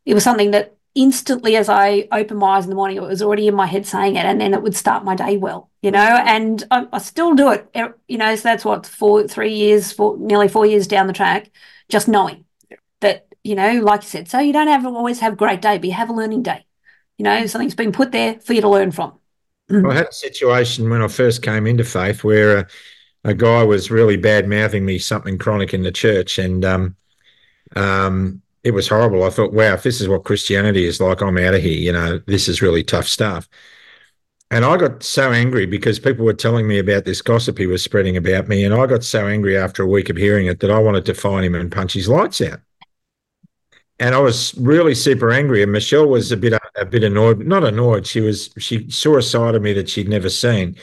[0.05, 3.21] it was something that instantly, as I opened my eyes in the morning, it was
[3.21, 5.69] already in my head saying it, and then it would start my day well.
[5.82, 7.67] You know, and I, I still do it.
[7.73, 11.13] eh, You know, so that's what four, three years, four, nearly four years down the
[11.13, 11.49] track,
[11.89, 12.45] just knowing
[13.01, 15.77] that you know, like I said, so you don't have always have a great day,
[15.77, 16.65] but you have a learning day.
[17.17, 19.19] You know, something's been put there for you to learn from.
[19.69, 22.67] I had a situation when I first came into faith where a,
[23.23, 26.95] a guy was really bad mouthing me something chronic in the church, and um,
[27.75, 29.23] um, it was horrible.
[29.23, 31.77] I thought, wow, if this is what Christianity is like, I'm out of here.
[31.77, 33.47] You know, this is really tough stuff.
[34.51, 37.81] And I got so angry because people were telling me about this gossip he was
[37.83, 40.71] spreading about me, and I got so angry after a week of hearing it that
[40.71, 42.59] I wanted to find him and punch his lights out.
[44.02, 45.64] And I was really super angry.
[45.64, 48.08] And Michelle was a bit a bit annoyed, not annoyed.
[48.08, 50.76] She was she saw a side of me that she'd never seen.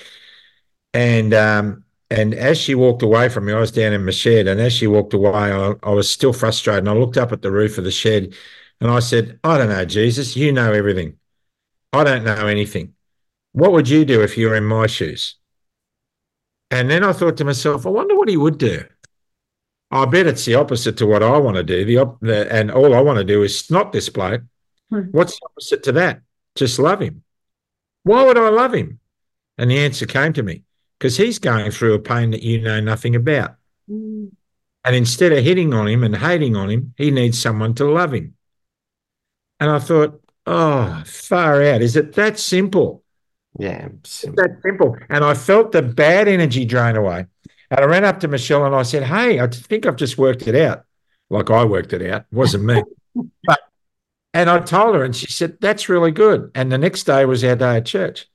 [0.95, 4.47] And um, and as she walked away from me, I was down in my shed.
[4.49, 6.81] And as she walked away, I, I was still frustrated.
[6.81, 8.35] And I looked up at the roof of the shed,
[8.81, 10.37] and I said, "I don't know, Jesus.
[10.37, 11.19] You know everything.
[11.93, 12.95] I don't know anything.
[13.53, 15.37] What would you do if you were in my shoes?"
[16.71, 18.85] And then I thought to myself, I wonder what he would do.
[19.91, 21.85] I bet it's the opposite to what I want to do.
[21.85, 24.43] The, op- the and all I want to do is not this bloke.
[24.91, 25.03] Hmm.
[25.13, 26.21] What's the opposite to that?
[26.55, 27.23] Just love him.
[28.03, 29.01] Why would I love him?
[29.57, 30.63] And the answer came to me
[30.99, 33.57] because he's going through a pain that you know nothing about.
[33.91, 34.31] Mm.
[34.85, 38.15] And instead of hitting on him and hating on him, he needs someone to love
[38.15, 38.35] him.
[39.61, 41.83] And I thought, oh, far out.
[41.83, 43.03] Is it that simple?
[43.59, 43.89] Yeah.
[44.01, 44.97] It's that simple.
[45.09, 47.27] And I felt the bad energy drain away.
[47.71, 50.47] And I ran up to Michelle and I said, Hey, I think I've just worked
[50.47, 50.85] it out.
[51.31, 52.23] Like I worked it out.
[52.23, 52.83] It wasn't me.
[53.45, 53.61] but
[54.35, 56.51] and I told her, and she said, That's really good.
[56.55, 58.27] And the next day was our day at church.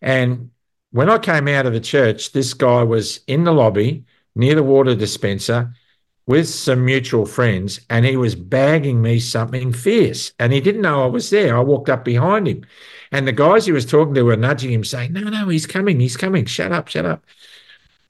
[0.00, 0.50] And
[0.90, 4.04] when I came out of the church, this guy was in the lobby
[4.34, 5.72] near the water dispenser
[6.26, 10.32] with some mutual friends, and he was bagging me something fierce.
[10.38, 11.56] And he didn't know I was there.
[11.56, 12.64] I walked up behind him.
[13.12, 16.00] And the guys he was talking to were nudging him, saying, No, no, he's coming,
[16.00, 16.46] he's coming.
[16.46, 17.24] Shut up, shut up.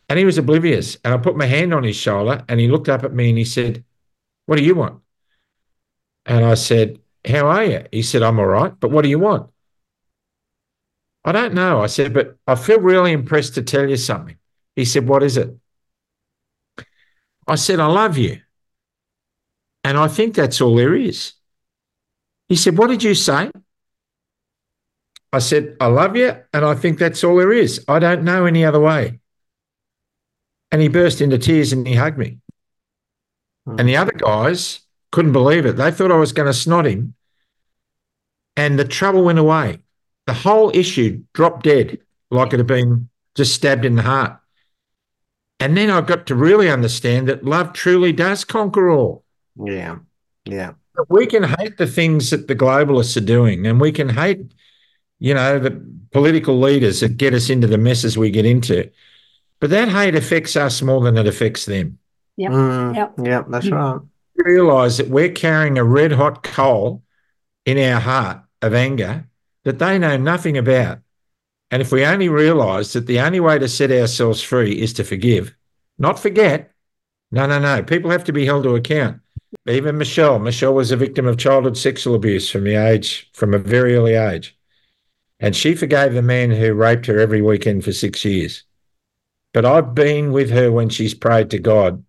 [0.08, 0.96] And he was oblivious.
[1.04, 3.38] And I put my hand on his shoulder and he looked up at me and
[3.38, 3.84] he said,
[4.46, 5.02] What do you want?
[6.26, 7.84] And I said, How are you?
[7.90, 9.50] He said, I'm all right, but what do you want?
[11.24, 11.82] I don't know.
[11.82, 14.36] I said, But I feel really impressed to tell you something.
[14.76, 15.56] He said, What is it?
[17.46, 18.40] I said, I love you.
[19.82, 21.34] And I think that's all there is.
[22.48, 23.50] He said, What did you say?
[25.32, 26.36] I said, I love you.
[26.52, 27.84] And I think that's all there is.
[27.88, 29.18] I don't know any other way.
[30.74, 32.38] And he burst into tears and he hugged me.
[33.64, 33.78] Hmm.
[33.78, 34.80] And the other guys
[35.12, 35.76] couldn't believe it.
[35.76, 37.14] They thought I was going to snot him.
[38.56, 39.78] And the trouble went away.
[40.26, 42.00] The whole issue dropped dead,
[42.32, 44.36] like it had been just stabbed in the heart.
[45.60, 49.22] And then I got to really understand that love truly does conquer all.
[49.54, 49.98] Yeah.
[50.44, 50.72] Yeah.
[50.96, 54.52] But we can hate the things that the globalists are doing, and we can hate,
[55.20, 58.90] you know, the political leaders that get us into the messes we get into.
[59.64, 61.98] But that hate affects us more than it affects them.
[62.36, 62.52] Yep.
[62.52, 63.14] Mm, Yep.
[63.24, 63.46] Yep.
[63.48, 63.98] That's right.
[64.36, 67.02] Realize that we're carrying a red hot coal
[67.64, 69.26] in our heart of anger
[69.64, 70.98] that they know nothing about.
[71.70, 75.02] And if we only realize that the only way to set ourselves free is to
[75.02, 75.56] forgive,
[75.98, 76.70] not forget.
[77.32, 77.82] No, no, no.
[77.82, 79.22] People have to be held to account.
[79.66, 80.38] Even Michelle.
[80.40, 84.12] Michelle was a victim of childhood sexual abuse from the age, from a very early
[84.12, 84.58] age.
[85.40, 88.64] And she forgave the man who raped her every weekend for six years.
[89.54, 92.04] But I've been with her when she's prayed to God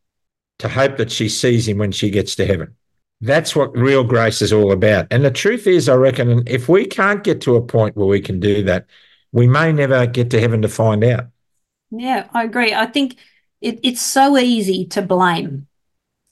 [0.59, 2.75] to hope that she sees him when she gets to heaven.
[3.21, 5.07] That's what real grace is all about.
[5.11, 8.19] And the truth is, I reckon, if we can't get to a point where we
[8.19, 8.87] can do that,
[9.31, 11.27] we may never get to heaven to find out.
[11.91, 12.73] Yeah, I agree.
[12.73, 13.15] I think
[13.61, 15.67] it, it's so easy to blame.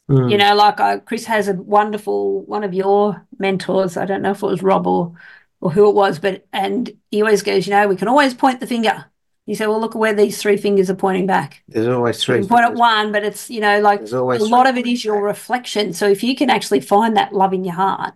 [0.09, 0.32] Mm.
[0.32, 3.97] You know, like uh, Chris has a wonderful one of your mentors.
[3.97, 5.14] I don't know if it was Rob or
[5.61, 8.59] or who it was, but and he always goes, you know, we can always point
[8.59, 9.05] the finger.
[9.46, 11.64] You say, well, look where these three fingers are pointing back.
[11.68, 12.39] There's always You three.
[12.39, 12.80] can point at fingers.
[12.80, 15.94] one, but it's you know like There's always a lot of it is your reflection.
[15.94, 18.14] So if you can actually find that love in your heart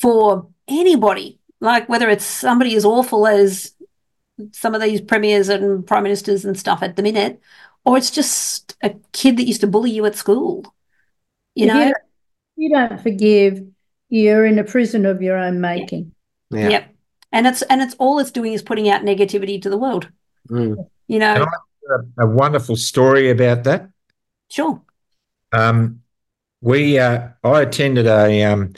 [0.00, 3.74] for anybody, like whether it's somebody as awful as
[4.52, 7.40] some of these premiers and prime ministers and stuff at the minute,
[7.84, 10.74] or it's just a kid that used to bully you at school.
[11.54, 11.96] You If know, don't-
[12.56, 13.62] you don't forgive,
[14.08, 16.12] you're in a prison of your own making.
[16.50, 16.68] Yeah.
[16.70, 16.93] Yep.
[17.34, 20.08] And it's and it's all it's doing is putting out negativity to the world.
[20.48, 20.88] Mm.
[21.08, 21.44] You know,
[21.90, 23.90] A, a wonderful story about that.
[24.48, 24.80] sure.
[25.52, 26.02] Um,
[26.60, 28.74] we uh, I attended a um,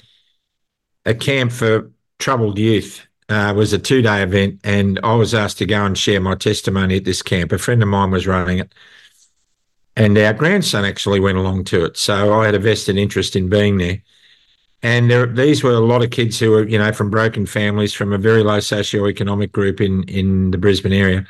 [1.04, 3.06] a camp for troubled youth.
[3.28, 6.20] Uh, it was a two day event, and I was asked to go and share
[6.22, 7.52] my testimony at this camp.
[7.52, 8.72] A friend of mine was running it,
[9.96, 11.98] and our grandson actually went along to it.
[11.98, 14.02] So I had a vested interest in being there.
[14.82, 17.92] And there, these were a lot of kids who were, you know, from broken families,
[17.92, 21.26] from a very low socioeconomic group in in the Brisbane area.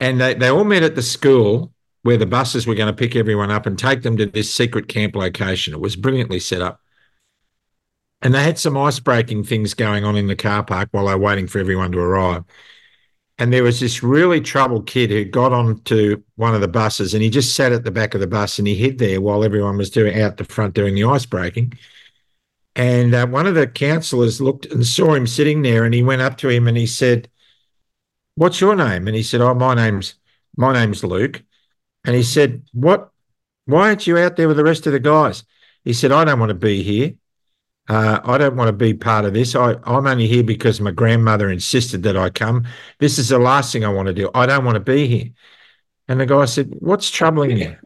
[0.00, 1.72] And they, they all met at the school
[2.02, 4.86] where the buses were going to pick everyone up and take them to this secret
[4.86, 5.74] camp location.
[5.74, 6.80] It was brilliantly set up.
[8.22, 11.14] And they had some ice breaking things going on in the car park while they
[11.14, 12.44] were waiting for everyone to arrive.
[13.38, 17.22] And there was this really troubled kid who got onto one of the buses and
[17.22, 19.76] he just sat at the back of the bus and he hid there while everyone
[19.76, 21.72] was doing out the front doing the ice breaking.
[22.76, 26.20] And uh, one of the counsellors looked and saw him sitting there and he went
[26.20, 27.28] up to him and he said,
[28.34, 29.08] What's your name?
[29.08, 30.14] And he said, Oh, my name's
[30.58, 31.42] my name's Luke.
[32.04, 33.10] And he said, What?
[33.64, 35.42] Why aren't you out there with the rest of the guys?
[35.84, 37.14] He said, I don't want to be here.
[37.88, 39.54] Uh, I don't want to be part of this.
[39.54, 42.66] I, I'm only here because my grandmother insisted that I come.
[42.98, 44.30] This is the last thing I want to do.
[44.34, 45.30] I don't want to be here.
[46.08, 47.76] And the guy said, What's troubling you?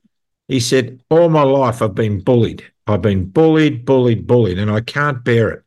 [0.50, 2.64] He said, All my life I've been bullied.
[2.88, 5.62] I've been bullied, bullied, bullied, and I can't bear it.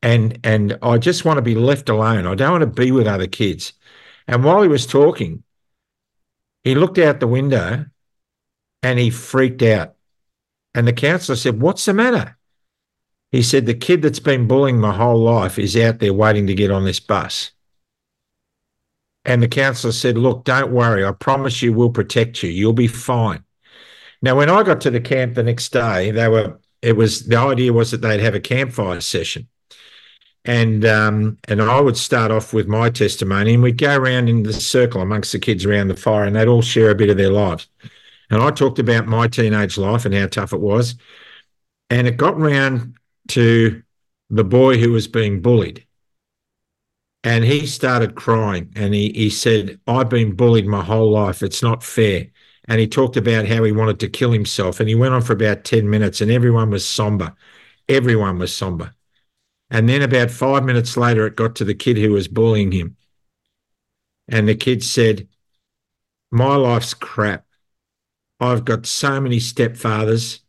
[0.00, 2.24] And and I just want to be left alone.
[2.24, 3.72] I don't want to be with other kids.
[4.28, 5.42] And while he was talking,
[6.62, 7.86] he looked out the window
[8.80, 9.96] and he freaked out.
[10.72, 12.38] And the counsellor said, What's the matter?
[13.32, 16.54] He said, The kid that's been bullying my whole life is out there waiting to
[16.54, 17.50] get on this bus.
[19.24, 21.04] And the counsellor said, Look, don't worry.
[21.04, 22.50] I promise you we'll protect you.
[22.50, 23.42] You'll be fine.
[24.22, 27.36] Now, when I got to the camp the next day, they were, it was, the
[27.36, 29.48] idea was that they'd have a campfire session.
[30.44, 34.44] And um, and I would start off with my testimony, and we'd go around in
[34.44, 37.16] the circle amongst the kids around the fire, and they'd all share a bit of
[37.16, 37.66] their lives.
[38.30, 40.94] And I talked about my teenage life and how tough it was.
[41.90, 42.94] And it got round
[43.28, 43.82] to
[44.30, 45.84] the boy who was being bullied.
[47.22, 51.42] And he started crying and he, he said, I've been bullied my whole life.
[51.42, 52.28] It's not fair.
[52.68, 54.80] And he talked about how he wanted to kill himself.
[54.80, 57.34] And he went on for about 10 minutes and everyone was somber.
[57.88, 58.92] Everyone was somber.
[59.70, 62.96] And then about five minutes later, it got to the kid who was bullying him.
[64.28, 65.28] And the kid said,
[66.30, 67.46] My life's crap.
[68.40, 70.40] I've got so many stepfathers.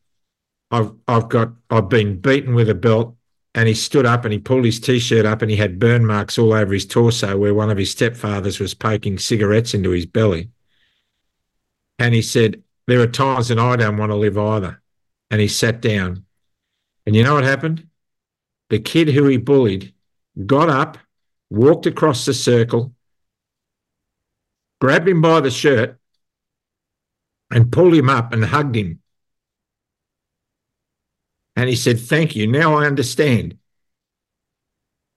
[0.72, 3.15] I've I've got I've been beaten with a belt.
[3.55, 6.38] And he stood up and he pulled his t-shirt up and he had burn marks
[6.38, 10.51] all over his torso where one of his stepfathers was poking cigarettes into his belly.
[11.99, 14.81] And he said, There are times that I don't want to live either.
[15.29, 16.25] And he sat down.
[17.05, 17.87] And you know what happened?
[18.69, 19.93] The kid who he bullied
[20.45, 20.97] got up,
[21.49, 22.93] walked across the circle,
[24.79, 25.99] grabbed him by the shirt,
[27.49, 29.01] and pulled him up and hugged him.
[31.55, 32.45] And he said, Thank you.
[32.45, 33.57] Now I understand.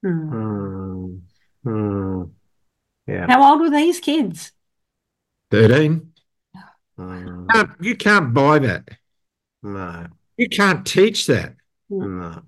[0.04, 1.20] Mm.
[1.66, 2.30] Mm.
[3.06, 3.26] Yeah.
[3.28, 4.52] How old were these kids?
[5.50, 6.09] 13.
[7.00, 7.48] Mm.
[7.50, 8.88] Can't- You can't buy that.
[9.62, 10.06] No.
[10.36, 11.54] You can't teach that.
[11.88, 12.42] No.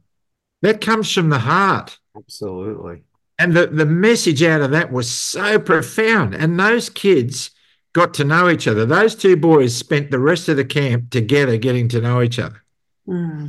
[0.63, 1.99] That comes from the heart.
[2.17, 3.03] Absolutely.
[3.39, 6.35] And the, the message out of that was so profound.
[6.35, 7.51] And those kids
[7.93, 8.87] got to know each other.
[8.87, 12.63] Those two boys spent the rest of the camp together getting to know each other.
[13.07, 13.49] Hmm.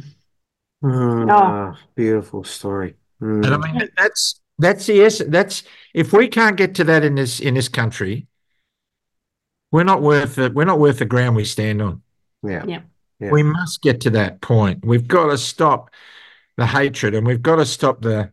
[0.84, 1.32] Mm.
[1.32, 1.36] Oh.
[1.36, 2.96] Ah, beautiful story.
[3.22, 3.46] Mm.
[3.46, 5.30] And I mean that's that's the essence.
[5.32, 8.28] That's if we can't get to that in this in this country,
[9.74, 10.54] we're not worth it.
[10.54, 12.02] We're not worth the ground we stand on.
[12.44, 12.64] yeah.
[12.66, 12.82] Yeah.
[13.20, 13.32] Yeah.
[13.32, 14.86] We must get to that point.
[14.86, 15.92] We've got to stop
[16.58, 18.32] the hatred and we've got to stop the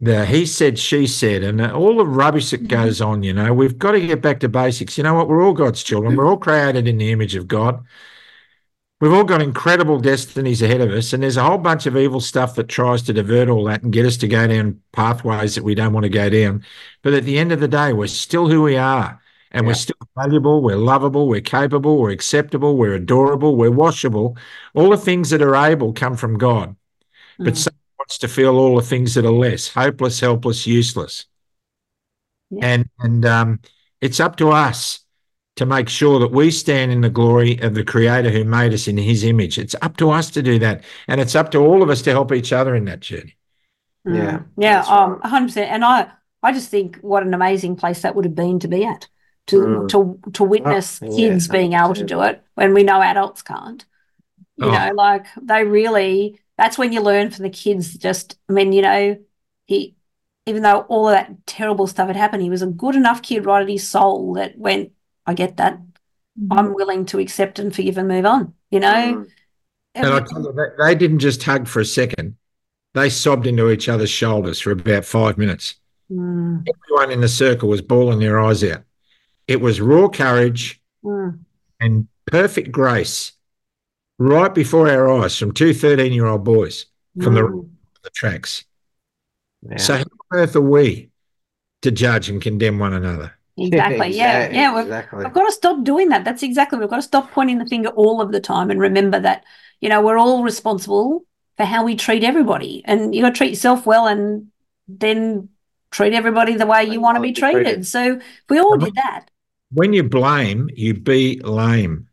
[0.00, 2.84] the he said, she said, and all the rubbish that mm-hmm.
[2.84, 3.22] goes on.
[3.22, 4.96] You know, we've got to get back to basics.
[4.96, 5.28] You know what?
[5.28, 6.14] We're all God's children.
[6.14, 7.84] We're all created in the image of God.
[9.00, 12.20] We've all got incredible destinies ahead of us, and there's a whole bunch of evil
[12.20, 15.64] stuff that tries to divert all that and get us to go down pathways that
[15.64, 16.64] we don't want to go down.
[17.02, 19.20] But at the end of the day, we're still who we are,
[19.50, 24.36] and we're still valuable, we're lovable, we're capable, we're acceptable, we're adorable, we're washable.
[24.74, 26.76] All the things that are able come from God.
[27.38, 27.56] But Mm.
[27.56, 31.26] someone wants to feel all the things that are less hopeless, helpless, useless.
[32.50, 32.66] Yeah.
[32.66, 33.60] And and um,
[34.00, 35.00] it's up to us
[35.56, 38.86] to make sure that we stand in the glory of the Creator who made us
[38.86, 39.58] in His image.
[39.58, 42.10] It's up to us to do that, and it's up to all of us to
[42.10, 43.36] help each other in that journey.
[44.06, 44.16] Mm.
[44.16, 45.26] Yeah, yeah, um, right.
[45.26, 45.70] hundred percent.
[45.70, 46.10] And I,
[46.42, 49.08] I just think what an amazing place that would have been to be at,
[49.48, 49.88] to Mm.
[49.88, 53.42] to to witness Oh, kids yeah, being able to do it when we know adults
[53.42, 53.84] can't.
[54.56, 54.70] You Oh.
[54.70, 56.40] know, like they really.
[56.56, 57.94] That's when you learn from the kids.
[57.94, 59.16] Just, I mean, you know,
[59.66, 59.94] he,
[60.44, 63.46] even though all of that terrible stuff had happened, he was a good enough kid
[63.46, 64.90] right at his soul that went,
[65.24, 65.78] I get that.
[66.50, 68.54] I'm willing to accept and forgive and move on.
[68.70, 68.88] You know.
[68.88, 69.28] Mm.
[69.94, 72.36] And I tell you, they, they didn't just hug for a second;
[72.94, 75.76] they sobbed into each other's shoulders for about five minutes.
[76.10, 78.82] Mm, Everyone in the circle was bawling their eyes out.
[79.48, 81.38] It was raw courage mm,
[81.80, 83.32] and perfect grace
[84.18, 86.86] right before our eyes from two 13 year old boys
[87.20, 87.68] from the, mm.
[88.04, 88.64] the tracks.
[89.68, 89.76] Yeah.
[89.78, 91.10] So, how on earth are we
[91.82, 93.32] to judge and condemn one another?
[93.56, 94.10] Exactly.
[94.16, 94.50] Yeah.
[94.50, 94.74] Yeah.
[94.74, 95.24] We've, exactly.
[95.24, 96.24] we've got to stop doing that.
[96.24, 96.78] That's exactly.
[96.78, 99.44] We've got to stop pointing the finger all of the time and remember that,
[99.80, 101.24] you know, we're all responsible
[101.56, 102.82] for how we treat everybody.
[102.84, 104.48] And you got to treat yourself well and
[104.86, 105.48] then
[105.90, 107.86] treat everybody the way you want to be treated.
[107.86, 109.26] So if we all did that,
[109.70, 112.08] When you blame, you be lame.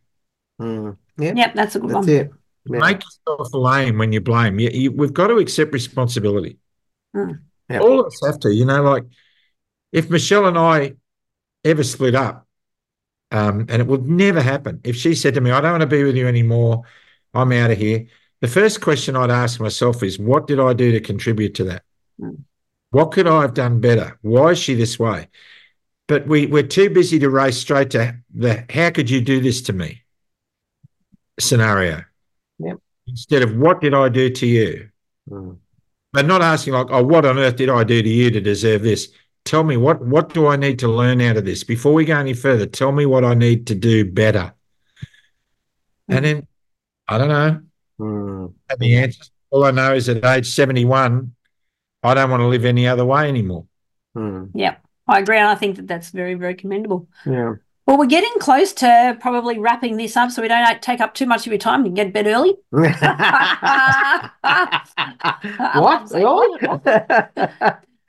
[0.62, 0.97] Mm.
[1.18, 2.10] Yeah, yep, that's a good that's one.
[2.10, 2.32] it.
[2.66, 2.80] Yeah.
[2.80, 4.60] Make yourself lame when you blame.
[4.60, 6.58] You, you, we've got to accept responsibility.
[7.16, 7.39] Mm.
[7.70, 7.80] Yeah.
[7.80, 8.53] All of us have to.
[8.53, 9.06] You know, like
[9.91, 10.93] if Michelle and I
[11.64, 12.45] ever split up,
[13.32, 14.82] um, and it would never happen.
[14.84, 16.84] If she said to me, I don't want to be with you anymore,
[17.34, 18.06] I'm out of here.
[18.41, 21.84] The first question I'd ask myself is, what did I do to contribute to that?
[22.20, 22.43] Mm.
[22.91, 24.18] What could I have done better?
[24.22, 25.30] Why is she this way?
[26.08, 29.62] But we, we're too busy to race straight to the how could you do this
[29.64, 30.03] to me
[31.39, 32.03] scenario.
[32.60, 32.78] Yep.
[33.08, 34.89] Instead of what did I do to you?
[35.30, 35.58] Mm.
[36.14, 38.84] But not asking like, oh, what on earth did I do to you to deserve
[38.84, 39.10] this?
[39.43, 41.64] Tell me what what do I need to learn out of this?
[41.64, 44.53] Before we go any further, tell me what I need to do better.
[46.08, 46.47] And then
[47.08, 47.62] I don't know.
[47.99, 48.53] Mm.
[48.70, 49.32] have the answers.
[49.51, 51.34] All I know is at age 71,
[52.03, 53.66] I don't want to live any other way anymore.
[54.16, 54.51] Mm.
[54.53, 54.84] Yep.
[55.08, 55.38] I agree.
[55.38, 57.08] And I think that that's very, very commendable.
[57.26, 57.56] Yeah.
[57.86, 61.28] Well, we're getting close to probably wrapping this up so we don't take up too
[61.28, 61.82] much of your time.
[61.82, 62.56] You can get to bed early.
[65.76, 66.12] what?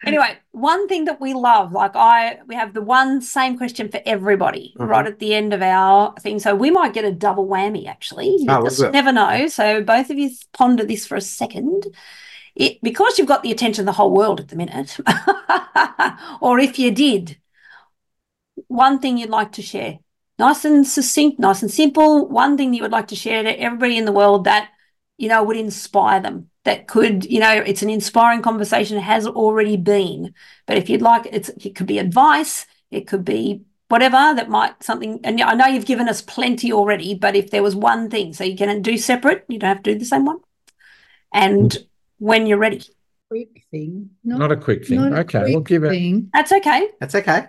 [0.06, 4.00] Anyway, one thing that we love, like I, we have the one same question for
[4.06, 4.88] everybody Mhm.
[4.88, 6.38] right at the end of our thing.
[6.38, 8.28] So we might get a double whammy actually.
[8.38, 9.48] You Oh, just never know.
[9.48, 11.86] So both of you ponder this for a second.
[12.56, 14.96] It, because you've got the attention of the whole world at the minute,
[16.40, 17.38] or if you did,
[18.68, 19.98] one thing you'd like to share,
[20.38, 23.98] nice and succinct, nice and simple, one thing you would like to share to everybody
[23.98, 24.70] in the world that,
[25.18, 29.76] you know, would inspire them, that could, you know, it's an inspiring conversation, has already
[29.76, 30.32] been.
[30.64, 34.82] But if you'd like, it's, it could be advice, it could be whatever that might
[34.82, 38.32] something, and I know you've given us plenty already, but if there was one thing,
[38.32, 40.38] so you can do separate, you don't have to do the same one.
[41.34, 41.76] And
[42.18, 42.82] when you're ready,
[43.28, 44.10] quick thing.
[44.24, 45.00] Not a quick thing.
[45.00, 45.90] not a okay, we'll give it.
[45.90, 46.30] thing.
[46.32, 46.88] that's okay.
[47.00, 47.46] That's okay.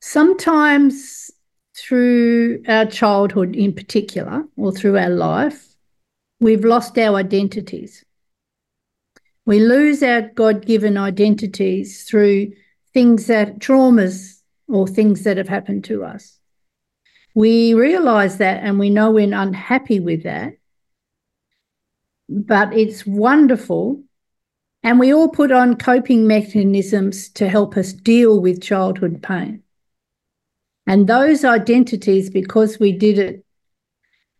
[0.00, 1.30] Sometimes
[1.76, 5.74] through our childhood in particular, or through our life,
[6.40, 8.04] we've lost our identities.
[9.46, 12.52] We lose our God given identities through
[12.92, 16.38] things that traumas or things that have happened to us.
[17.34, 20.54] We realize that and we know we're unhappy with that.
[22.28, 24.02] But it's wonderful.
[24.82, 29.62] And we all put on coping mechanisms to help us deal with childhood pain.
[30.86, 33.44] And those identities, because we did it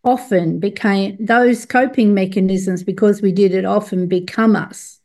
[0.03, 4.99] often, became those coping mechanisms, because we did it often, become us.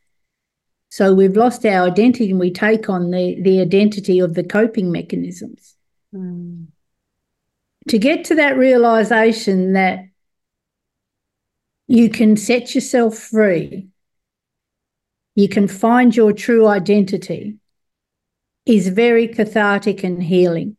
[0.89, 4.93] So we've lost our identity and we take on the, the identity of the coping
[4.93, 5.75] mechanisms.
[6.15, 6.69] Mm.
[7.89, 10.05] To get to that realization that
[11.95, 13.87] you can set yourself free,
[15.37, 17.55] you can find your true identity,
[18.67, 20.77] is very cathartic and healing.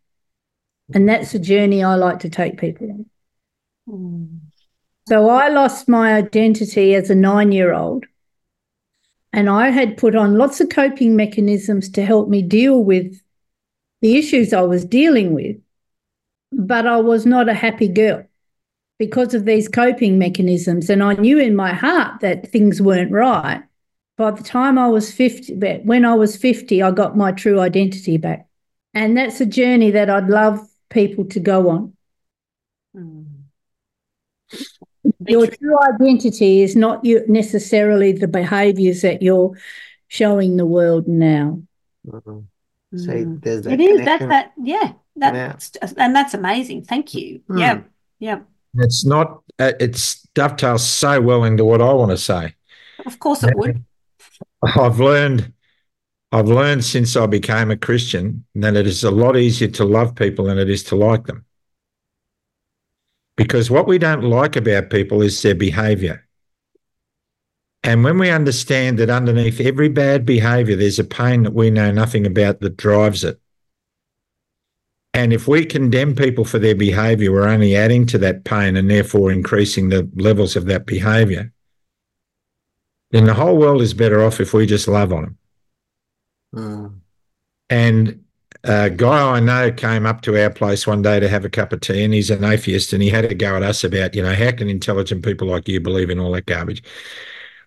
[0.94, 3.06] And that's a journey I like to take people
[3.88, 4.42] on.
[5.08, 8.06] So I lost my identity as a nine year old.
[9.32, 13.22] And I had put on lots of coping mechanisms to help me deal with
[14.02, 15.56] the issues I was dealing with.
[16.52, 18.26] But I was not a happy girl
[18.98, 20.90] because of these coping mechanisms.
[20.90, 23.64] And I knew in my heart that things weren't right.
[24.18, 27.60] By the time I was 50, but when I was 50, I got my true
[27.60, 28.48] identity back.
[28.94, 31.94] And that's a journey that I'd love people to go on.
[32.96, 33.26] Mm.
[35.28, 39.58] Your true identity is not you necessarily the behaviors that you're
[40.08, 41.62] showing the world now.
[42.08, 42.46] Mhm.
[42.96, 43.42] See, Mm.
[43.42, 44.30] there's that It is that connection.
[44.30, 46.84] that yeah that's and that's amazing.
[46.84, 47.42] Thank you.
[47.48, 47.58] Hmm.
[47.58, 47.82] Yeah,
[48.20, 48.40] yeah.
[48.78, 49.42] It's not.
[49.58, 52.56] Uh, it's dovetails so well into what I want to say.
[53.06, 53.84] Of course it would.
[54.64, 55.54] I've learned.
[56.32, 60.16] I've learned since I became a Christian that it is a lot easier to love
[60.16, 61.46] people than it is to like them.
[63.38, 66.26] Because what we don't like about people is their behavior.
[67.84, 71.92] And when we understand that underneath every bad behavior, there's a pain that we know
[71.92, 73.40] nothing about that drives it.
[75.16, 78.92] And if we condemn people for their behavior, we're only adding to that pain and
[78.92, 81.54] therefore increasing the levels of that behavior.
[83.12, 85.38] Then the whole world is better off if we just love on them.
[86.54, 87.00] Mm.
[87.70, 88.26] And
[88.66, 91.72] a guy I know came up to our place one day to have a cup
[91.72, 94.22] of tea, and he's an atheist, and he had a go at us about, you
[94.22, 96.84] know, how can intelligent people like you believe in all that garbage?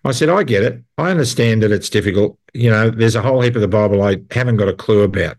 [0.05, 0.83] I said, I get it.
[0.99, 2.37] I understand that it's difficult.
[2.53, 5.37] You know, there's a whole heap of the Bible I haven't got a clue about,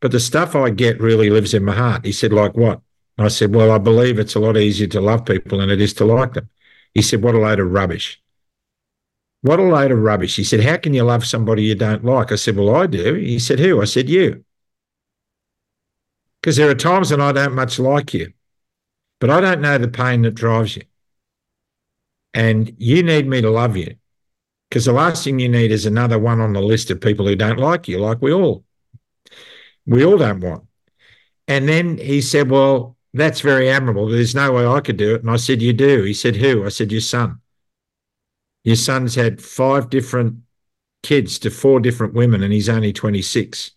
[0.00, 2.04] but the stuff I get really lives in my heart.
[2.04, 2.80] He said, like what?
[3.18, 5.92] I said, well, I believe it's a lot easier to love people than it is
[5.94, 6.48] to like them.
[6.94, 8.20] He said, what a load of rubbish.
[9.42, 10.36] What a load of rubbish.
[10.36, 12.30] He said, How can you love somebody you don't like?
[12.30, 13.14] I said, Well, I do.
[13.14, 13.80] He said, Who?
[13.80, 14.44] I said, You.
[16.40, 18.32] Because there are times when I don't much like you,
[19.18, 20.82] but I don't know the pain that drives you.
[22.32, 23.96] And you need me to love you.
[24.68, 27.34] Because the last thing you need is another one on the list of people who
[27.34, 28.64] don't like you, like we all.
[29.90, 30.64] We all don't want.
[31.48, 34.08] And then he said, Well, that's very admirable.
[34.08, 35.22] There's no way I could do it.
[35.22, 36.04] And I said, You do.
[36.04, 36.64] He said, Who?
[36.64, 37.40] I said, Your son.
[38.62, 40.36] Your son's had five different
[41.02, 43.72] kids to four different women, and he's only 26.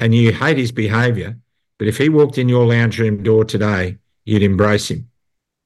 [0.00, 1.38] And you hate his behavior,
[1.78, 5.08] but if he walked in your lounge room door today, you'd embrace him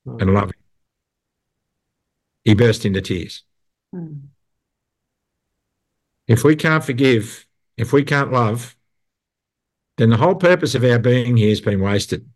[0.05, 0.61] and love him.
[2.43, 3.43] He burst into tears.
[3.95, 4.25] Mm.
[6.27, 7.47] If we can't forgive,
[7.79, 8.74] if we can't love,
[9.97, 12.29] then the whole purpose of our being here has been wasted.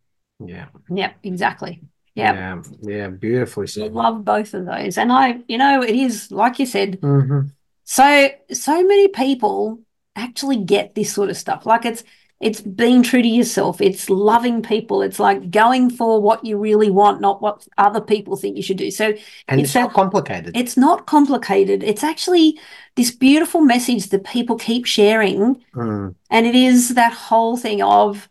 [0.44, 0.66] Yeah.
[0.90, 1.82] Yeah, exactly.
[2.14, 2.34] Yeah.
[2.34, 2.62] Yeah.
[2.82, 3.08] Yeah.
[3.08, 3.90] Beautifully said.
[3.90, 4.98] I love both of those.
[4.98, 7.40] And I, you know, it is like you said, hmm
[7.84, 9.80] so so many people
[10.14, 11.64] actually get this sort of stuff.
[11.64, 12.04] Like it's
[12.40, 13.80] it's being true to yourself.
[13.80, 15.02] It's loving people.
[15.02, 18.76] It's like going for what you really want, not what other people think you should
[18.76, 18.90] do.
[18.92, 19.06] So
[19.48, 20.56] And It's it's not complicated.
[20.56, 21.82] it's not complicated.
[21.82, 22.58] It's actually
[22.94, 25.64] this beautiful message that people keep sharing.
[25.74, 26.14] Mm.
[26.30, 28.28] And it is that whole thing of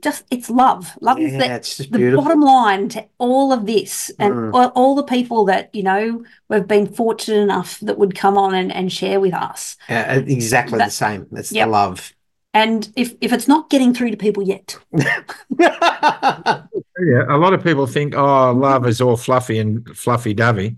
[0.00, 0.96] just it's love.
[1.00, 2.24] Love is Yeah, the, it's the beautiful.
[2.24, 4.54] bottom line to all of this and Mm.
[4.54, 8.54] all, all the people that, you know, we've been fortunate enough that would come on
[8.54, 9.76] and, and share with us.
[9.88, 11.26] Uh, exactly That- the same.
[11.32, 11.66] It's Yep.
[11.66, 12.14] the love.
[12.54, 14.78] And if, if it's not getting through to people yet,
[17.04, 20.76] Yeah, a lot of people think, oh, love is all fluffy and fluffy dovey.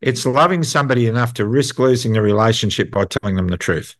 [0.00, 3.96] It's loving somebody enough to risk losing the relationship by telling them the truth.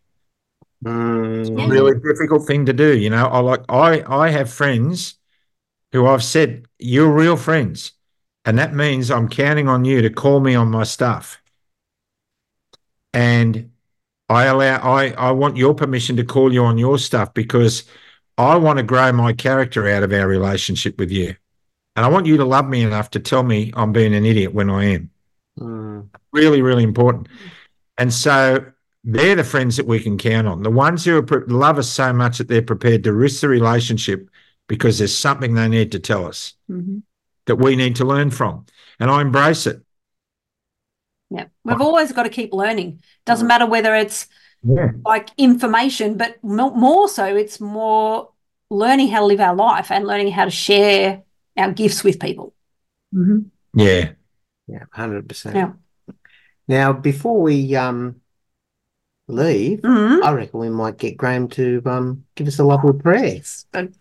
[0.84, 1.64] Mm.
[1.64, 2.96] a really difficult thing to do.
[2.96, 5.16] You know, I like I I have friends
[5.92, 7.92] who I've said you're real friends,
[8.44, 11.42] and that means I'm counting on you to call me on my stuff.
[13.12, 13.72] And
[14.28, 17.84] I allow I I want your permission to call you on your stuff because
[18.36, 21.34] I want to grow my character out of our relationship with you.
[21.96, 24.54] And I want you to love me enough to tell me I'm being an idiot
[24.54, 25.10] when I am
[25.58, 26.08] Mm.
[26.32, 27.26] really, really important.
[27.96, 28.64] And so
[29.02, 30.62] they're the friends that we can count on.
[30.62, 33.48] The ones who are pre- love us so much that they're prepared to risk the
[33.48, 34.30] relationship
[34.68, 36.98] because there's something they need to tell us Mm-hmm.
[37.46, 38.66] that we need to learn from.
[39.00, 39.82] And I embrace it.
[41.30, 43.02] Yeah, we've always got to keep learning.
[43.26, 44.28] Doesn't matter whether it's
[44.62, 44.92] Yeah.
[45.04, 48.30] like information, but more so, it's more
[48.70, 51.22] learning how to live our life and learning how to share
[51.56, 52.54] our gifts with people.
[53.14, 53.50] Mhm.
[53.74, 54.12] Yeah.
[54.66, 55.56] Yeah, hundred percent.
[55.56, 55.72] Yeah.
[56.66, 58.20] Now, before we um
[59.28, 60.22] leave, Mhm.
[60.22, 63.40] I reckon we might get Graham to um give us a lovely prayer,
[63.72, 63.94] Good.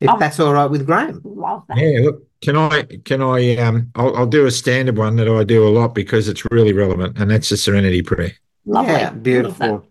[0.00, 1.20] If Um, that's all right with Graham.
[1.24, 1.78] Love that.
[1.78, 2.00] Yeah.
[2.00, 5.66] Look, can I can I um I'll, I'll do a standard one that I do
[5.66, 8.32] a lot because it's really relevant, and that's the serenity prayer.
[8.64, 8.92] Lovely.
[8.92, 9.22] Yeah, Love that.
[9.22, 9.86] beautiful.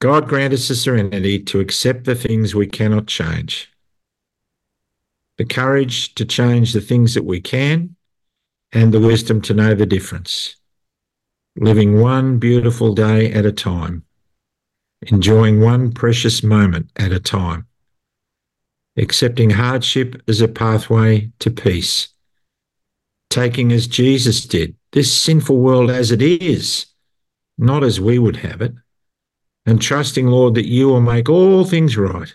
[0.00, 3.70] God grant us the serenity to accept the things we cannot change,
[5.36, 7.96] the courage to change the things that we can,
[8.72, 10.56] and the wisdom to know the difference.
[11.56, 14.04] living one beautiful day at a time,
[15.02, 17.66] enjoying one precious moment at a time,
[18.96, 22.08] accepting hardship as a pathway to peace,
[23.30, 26.86] taking as Jesus did this sinful world as it is,
[27.56, 28.74] not as we would have it,
[29.66, 32.34] and trusting, Lord, that you will make all things right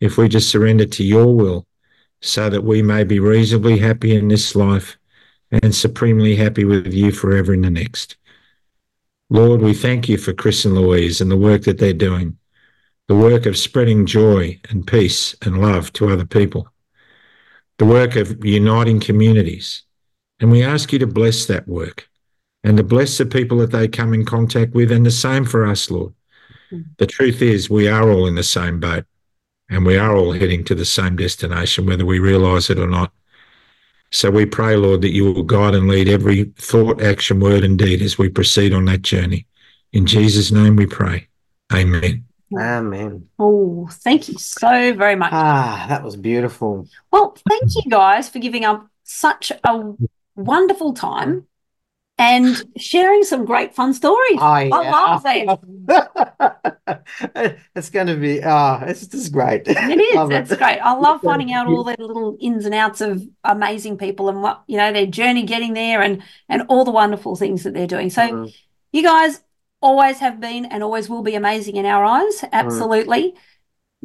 [0.00, 1.66] if we just surrender to your will
[2.20, 4.98] so that we may be reasonably happy in this life
[5.50, 8.16] and supremely happy with you forever in the next.
[9.30, 12.36] Lord, we thank you for Chris and Louise and the work that they're doing,
[13.08, 16.68] the work of spreading joy and peace and love to other people,
[17.78, 19.82] the work of uniting communities.
[20.40, 22.08] And we ask you to bless that work
[22.64, 25.66] and to bless the people that they come in contact with, and the same for
[25.66, 26.14] us, Lord.
[26.70, 26.90] Mm-hmm.
[26.98, 29.04] The truth is, we are all in the same boat
[29.68, 33.12] and we are all heading to the same destination, whether we realize it or not.
[34.10, 37.78] So we pray, Lord, that you will guide and lead every thought, action, word, and
[37.78, 39.46] deed as we proceed on that journey.
[39.92, 41.28] In Jesus' name we pray.
[41.72, 42.26] Amen.
[42.58, 43.28] Amen.
[43.38, 45.32] Oh, thank you so very much.
[45.32, 46.86] Ah, that was beautiful.
[47.10, 49.92] Well, thank you guys for giving up such a
[50.36, 51.46] wonderful time
[52.18, 54.38] and sharing some great fun stories.
[54.40, 54.70] Oh, yeah.
[54.70, 57.02] I love that.
[57.74, 59.62] it's going to be, oh, it's just great.
[59.66, 60.14] It is.
[60.14, 60.58] Love It's it.
[60.58, 60.78] great.
[60.78, 64.62] I love finding out all the little ins and outs of amazing people and what
[64.66, 68.10] you know their journey getting there and and all the wonderful things that they're doing.
[68.10, 68.54] So Mm.
[68.92, 69.40] you guys
[69.82, 72.44] always have been and always will be amazing in our eyes.
[72.52, 73.34] Absolutely.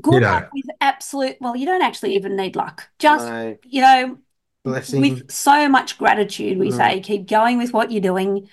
[0.01, 0.27] Good Ditto.
[0.33, 1.37] luck with absolute.
[1.41, 2.89] Well, you don't actually even need luck.
[2.99, 4.19] Just No, you know,
[4.63, 5.03] blessing.
[5.03, 6.77] with so much gratitude, we Mm.
[6.77, 8.49] say keep going with what you're doing.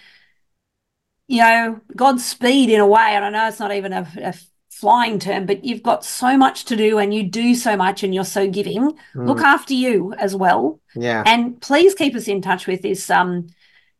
[1.27, 4.35] You know, Godspeed in a way, and I know it's not even a, a
[4.71, 8.15] flying term, but you've got so much to do and you do so much and
[8.15, 8.99] you're so giving.
[9.25, 10.81] Look Mm, after you as well.
[10.95, 11.25] yeah.
[11.25, 13.47] And please keep us in touch with this um,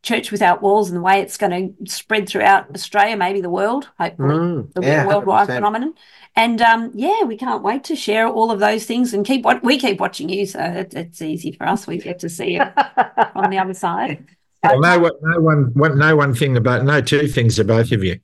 [0.05, 3.89] Church Without Walls and the way it's going to spread throughout Australia, maybe the world.
[3.99, 5.55] Hopefully, Mm, it'll yeah, be a worldwide 100%.
[5.55, 5.93] phenomenon.
[6.35, 9.63] And um, yeah, we can't wait to share all of those things and keep what
[9.63, 10.45] we keep watching you.
[10.45, 11.87] So it, it's easy for us.
[11.87, 12.61] We get to see it
[13.35, 14.25] on the other side.
[14.63, 17.91] Well, no, one- no one, one, no one thing about, no two things about both
[17.91, 18.19] of you.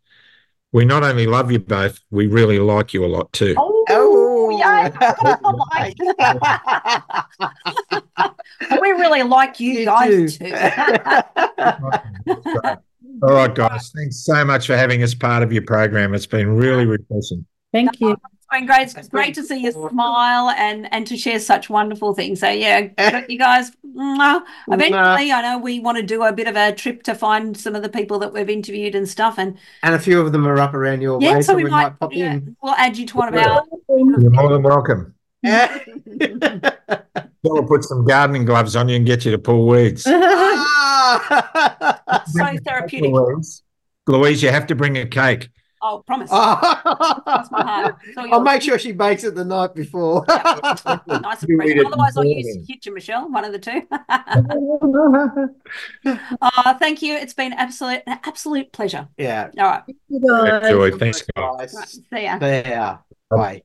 [0.71, 3.55] We not only love you both, we really like you a lot too.
[3.57, 4.91] Oh, Oh, yay.
[8.81, 10.49] we really like you, You guys too.
[10.49, 10.55] too.
[13.23, 13.91] All right, guys.
[13.95, 16.15] Thanks so much for having us part of your program.
[16.15, 17.45] It's been really refreshing.
[17.71, 18.11] Thank you.
[18.11, 18.95] It's been great.
[18.95, 22.39] It's great to see you smile and and to share such wonderful things.
[22.39, 22.89] So yeah,
[23.29, 23.71] you guys.
[23.95, 24.41] mwah.
[24.69, 27.75] Eventually, I know we want to do a bit of a trip to find some
[27.75, 29.35] of the people that we've interviewed and stuff.
[29.37, 31.65] And and a few of them are up around your yeah, way, so so we,
[31.65, 32.55] we might, might pop yeah, in.
[32.61, 33.63] we'll add you to one of our.
[33.89, 35.13] You're more than welcome.
[35.43, 35.79] Yeah.
[37.43, 40.03] We'll put some gardening gloves on you and get you to pull weeds.
[40.07, 41.97] Ah!
[42.27, 43.11] So therapeutic.
[43.11, 43.63] Louise,
[44.07, 45.49] Louise, you have to bring a cake.
[45.81, 46.29] Oh, promise.
[46.31, 46.55] Oh.
[47.23, 47.95] Cross my heart.
[48.05, 50.23] It's I'll make sure she bakes it the night before.
[50.29, 51.85] nice and fresh.
[51.85, 52.65] Otherwise, I'll use then.
[52.65, 53.81] Kitchen Michelle, one of the two.
[56.41, 57.15] oh, thank you.
[57.15, 59.07] It's been absolute an absolute pleasure.
[59.17, 59.49] yeah.
[59.57, 59.83] All right.
[60.27, 60.69] Guys.
[60.69, 60.91] Joy.
[60.91, 61.73] Thanks, guys.
[61.73, 61.73] Guys.
[61.73, 61.87] right.
[61.89, 62.37] See ya.
[62.41, 62.97] Yeah.
[63.29, 63.63] Bye.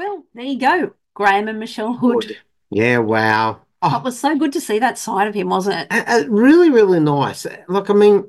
[0.00, 0.92] Well, there you go.
[1.12, 2.38] Graham and Michelle Hood.
[2.70, 2.98] Yeah.
[2.98, 3.60] Wow.
[3.82, 5.88] Oh, it was so good to see that side of him, wasn't it?
[5.90, 7.46] Uh, really, really nice.
[7.68, 8.24] Look, I mean,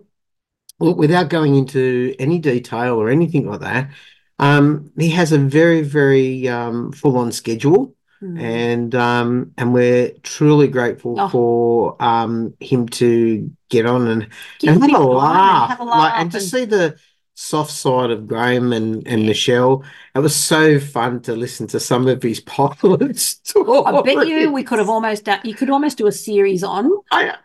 [0.80, 3.89] look, without going into any detail or anything like that,
[4.38, 8.39] um, he has a very, very um, full-on schedule, Mm.
[8.39, 11.28] and um, and we're truly grateful Oh.
[11.30, 14.27] for um, him to get on and,
[14.60, 16.98] Give and have a time and laugh, have a like, laugh and to see the
[17.41, 19.26] soft side of Graham and, and.
[19.26, 19.84] Michelle.
[20.13, 23.84] It was so fun to listen to some of his pilot stories.
[23.85, 26.91] I bet you we could have almost done, you could almost do a series on
[27.11, 27.35] I,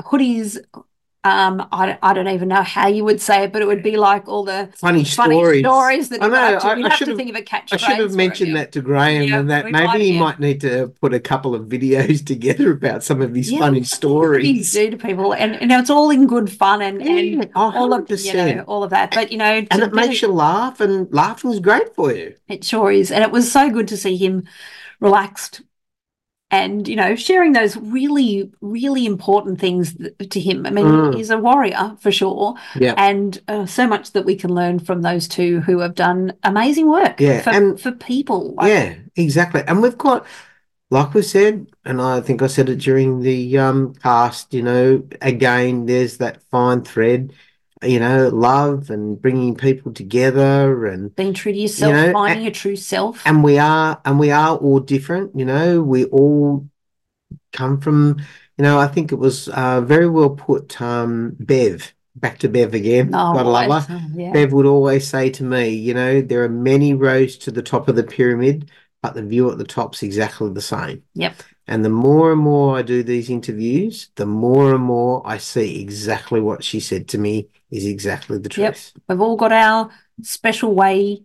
[0.00, 0.58] hoodies.
[1.24, 3.82] Um, I, don't, I don't even know how you would say it, but it would
[3.82, 5.64] be like all the funny funny stories.
[5.64, 7.72] stories that I know, I- I should have- think of a catchphrase.
[7.72, 10.20] I should have mentioned that to Graham Yeah, and that might maybe he have.
[10.24, 13.82] might need to put a couple of videos together about some of his Yeah, funny
[13.98, 14.72] stories.
[14.72, 17.10] do to people, and you know it's all in good fun and Yeah,
[17.42, 18.64] and oh, all of you know 100%.
[18.68, 19.12] all of that.
[19.12, 22.34] But you know, And it makes you laugh, and laughing is great for you.
[22.46, 23.10] It sure is.
[23.10, 24.44] And it was so good to see him
[25.00, 25.62] relaxed
[26.50, 30.64] and, you know, sharing those really, really important things th- to him.
[30.66, 31.14] I mean, Mm.
[31.16, 32.54] he's a warrior for sure.
[32.74, 32.94] Yeah.
[32.96, 36.88] And uh, so much that we can learn from those two who have done amazing
[36.88, 38.54] work Yeah, for, and- for people.
[38.56, 39.62] Like, Yeah, exactly.
[39.66, 40.24] And we've got,
[40.90, 45.02] like we said, and I think I said it during the um cast, you know,
[45.20, 47.34] again, there's that fine thread.
[47.82, 52.52] You know, love and bringing people together and Being true to yourself, know, finding your
[52.52, 53.22] true self.
[53.24, 56.68] and we are and we are all different you know we all
[57.52, 58.16] come from
[58.56, 62.74] you know i think it was uh, very well put um bev back to bev
[62.74, 64.32] again Oh, gotta love her Yeah.
[64.32, 67.88] bev would always say to me you know there are many rows to the top
[67.88, 68.70] of the pyramid
[69.02, 71.34] but the view at the top's exactly the same Yep.
[71.66, 75.80] and the more and more i do these interviews the more and more i see
[75.80, 78.92] exactly what she said to me is exactly the truth.
[78.94, 79.02] Yep.
[79.08, 79.90] We've all got our
[80.22, 81.22] special way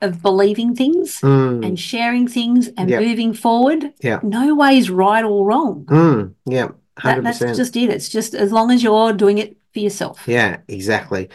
[0.00, 3.02] of believing things Mm, and sharing things and Yep.
[3.02, 3.92] moving forward.
[4.00, 4.20] Yeah.
[4.22, 5.84] No way's right or wrong.
[5.86, 6.68] mm, yeah
[7.02, 7.90] That, 100% that's just it.
[7.90, 10.26] It's just as long as you're doing it for yourself.
[10.26, 11.28] Yeah, exactly.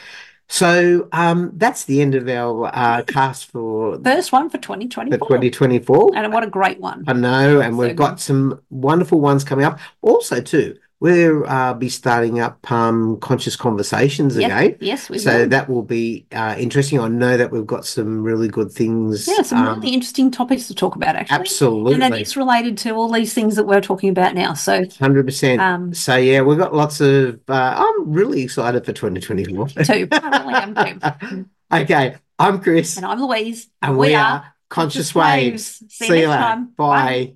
[0.48, 5.28] So um, that's the end of our uh, cast for First one for for 2024.
[5.28, 6.12] 2024.
[6.16, 7.04] And what a great one.
[7.08, 9.80] I know, and So we've got some wonderful ones coming up.
[10.02, 14.46] Also, too, we'll uh, be starting up um, conscious conversations Yep.
[14.52, 14.78] again.
[14.80, 15.50] Yes, we will So will.
[15.50, 17.00] that will be uh, interesting.
[17.00, 19.28] I know that we've got some really good things.
[19.28, 21.36] Yeah, some um, really interesting topics to talk about, actually.
[21.40, 24.54] absolutely, And then it's related to all these things that we're talking about now.
[24.54, 25.62] So, hundred percent.
[25.62, 27.40] um, So yeah, we've got lots of.
[27.48, 29.68] Uh, I'm really excited for 2024.
[29.70, 30.08] too.
[30.12, 31.46] I really am too.
[31.74, 32.98] okay, I'm Chris.
[32.98, 33.70] And I'm Louise.
[33.82, 35.84] And we are Conscious Waves.
[35.90, 36.68] See you next time.
[36.76, 37.36] Bye.